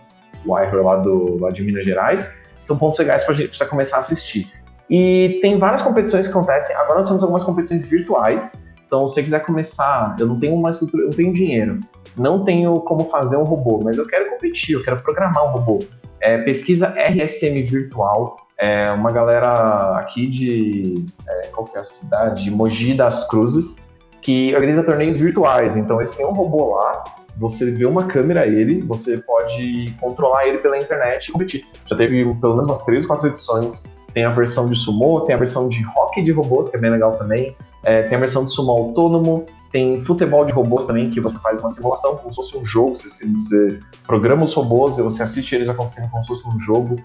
[0.47, 2.43] Wire lá, do, lá de Minas Gerais.
[2.61, 4.51] São pontos legais para a gente começar a assistir.
[4.89, 6.75] E tem várias competições que acontecem.
[6.77, 8.65] Agora nós temos algumas competições virtuais.
[8.89, 11.79] Então, se você quiser começar, eu não tenho uma estrutura, eu não tenho dinheiro
[12.19, 15.79] não tenho como fazer um robô, mas eu quero competir, eu quero programar um robô.
[16.21, 21.05] É, pesquisa RSM Virtual, é uma galera aqui de.
[21.29, 22.45] É, qual que é a cidade?
[22.45, 25.77] De Mogi das Cruzes, que organiza torneios virtuais.
[25.77, 27.05] Então, eles têm um robô lá,
[27.37, 31.65] você vê uma câmera ele, você pode controlar ele pela internet e competir.
[31.87, 33.85] Já teve pelo menos umas três ou quatro edições.
[34.19, 36.91] Tem a versão de sumo, tem a versão de hockey de robôs, que é bem
[36.91, 37.57] legal também.
[37.85, 41.61] É, tem a versão de sumo autônomo, tem futebol de robôs também, que você faz
[41.61, 42.99] uma simulação como se fosse um jogo.
[42.99, 46.97] Você, você programa os robôs e você assiste eles acontecendo como se fosse um jogo.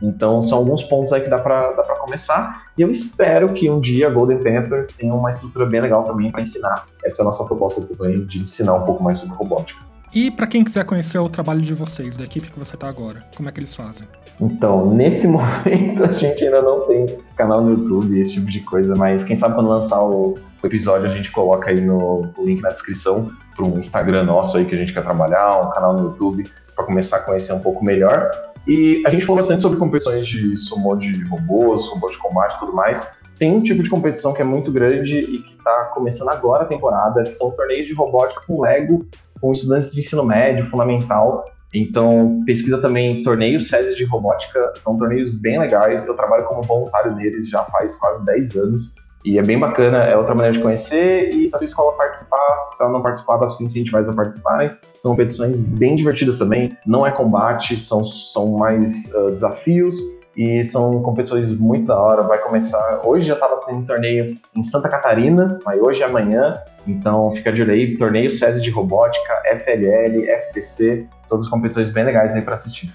[0.00, 2.66] Então, são alguns pontos aí que dá para dá pra começar.
[2.78, 6.30] E eu espero que um dia a Golden Panthers tenha uma estrutura bem legal também
[6.30, 6.86] para ensinar.
[7.04, 9.89] Essa é a nossa proposta também, de ensinar um pouco mais sobre robótica.
[10.12, 13.24] E para quem quiser conhecer o trabalho de vocês, da equipe que você está agora,
[13.36, 14.08] como é que eles fazem?
[14.40, 17.06] Então, nesse momento a gente ainda não tem
[17.36, 21.14] canal no YouTube, esse tipo de coisa, mas quem sabe quando lançar o, episódio a
[21.14, 24.78] gente coloca aí no o link na descrição para um Instagram nosso aí que a
[24.78, 26.44] gente quer trabalhar, um canal no YouTube
[26.74, 28.30] para começar a conhecer um pouco melhor.
[28.66, 32.58] E a gente falou bastante sobre competições de sumo de robôs, robô de combate e
[32.58, 33.06] tudo mais.
[33.38, 36.66] Tem um tipo de competição que é muito grande e que está começando agora a
[36.66, 39.06] temporada, que são torneios de robótica com Lego
[39.40, 41.44] com estudantes de ensino médio, fundamental.
[41.74, 46.04] Então, pesquisa também torneios SESI de robótica, são torneios bem legais.
[46.06, 48.94] Eu trabalho como voluntário neles já faz quase 10 anos.
[49.24, 51.28] E é bem bacana, é outra maneira de conhecer.
[51.34, 54.70] E se a sua escola participar, se ela não participar, dá para incentivar a participarem.
[54.98, 56.70] São competições bem divertidas também.
[56.86, 59.96] Não é combate, são, são mais uh, desafios
[60.36, 62.22] e são competições muito da hora.
[62.22, 63.02] Vai começar.
[63.04, 66.58] Hoje já estava tendo um torneio em Santa Catarina, mas hoje é amanhã.
[66.86, 67.96] Então fica de olho aí.
[67.96, 72.92] Torneio SESI de Robótica, FLL, FTC, todas competições bem legais aí para assistir.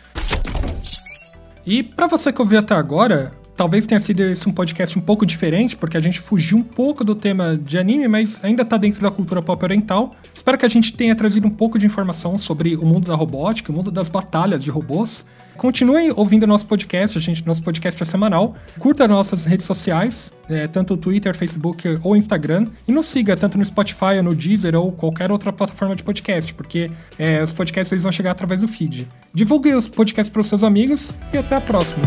[1.65, 5.25] E para você que ouviu até agora, talvez tenha sido esse um podcast um pouco
[5.25, 9.01] diferente, porque a gente fugiu um pouco do tema de anime, mas ainda está dentro
[9.01, 10.15] da cultura pop oriental.
[10.33, 13.71] Espero que a gente tenha trazido um pouco de informação sobre o mundo da robótica,
[13.71, 15.25] o mundo das batalhas de robôs.
[15.57, 18.55] Continue ouvindo nosso podcast, a gente, nosso podcast é semanal.
[18.77, 22.67] Curta nossas redes sociais, é, tanto Twitter, Facebook ou Instagram.
[22.87, 26.91] E nos siga tanto no Spotify, no Deezer ou qualquer outra plataforma de podcast, porque
[27.17, 29.07] é, os podcasts eles vão chegar através do feed.
[29.33, 32.03] Divulgue os podcasts para os seus amigos e até a próxima.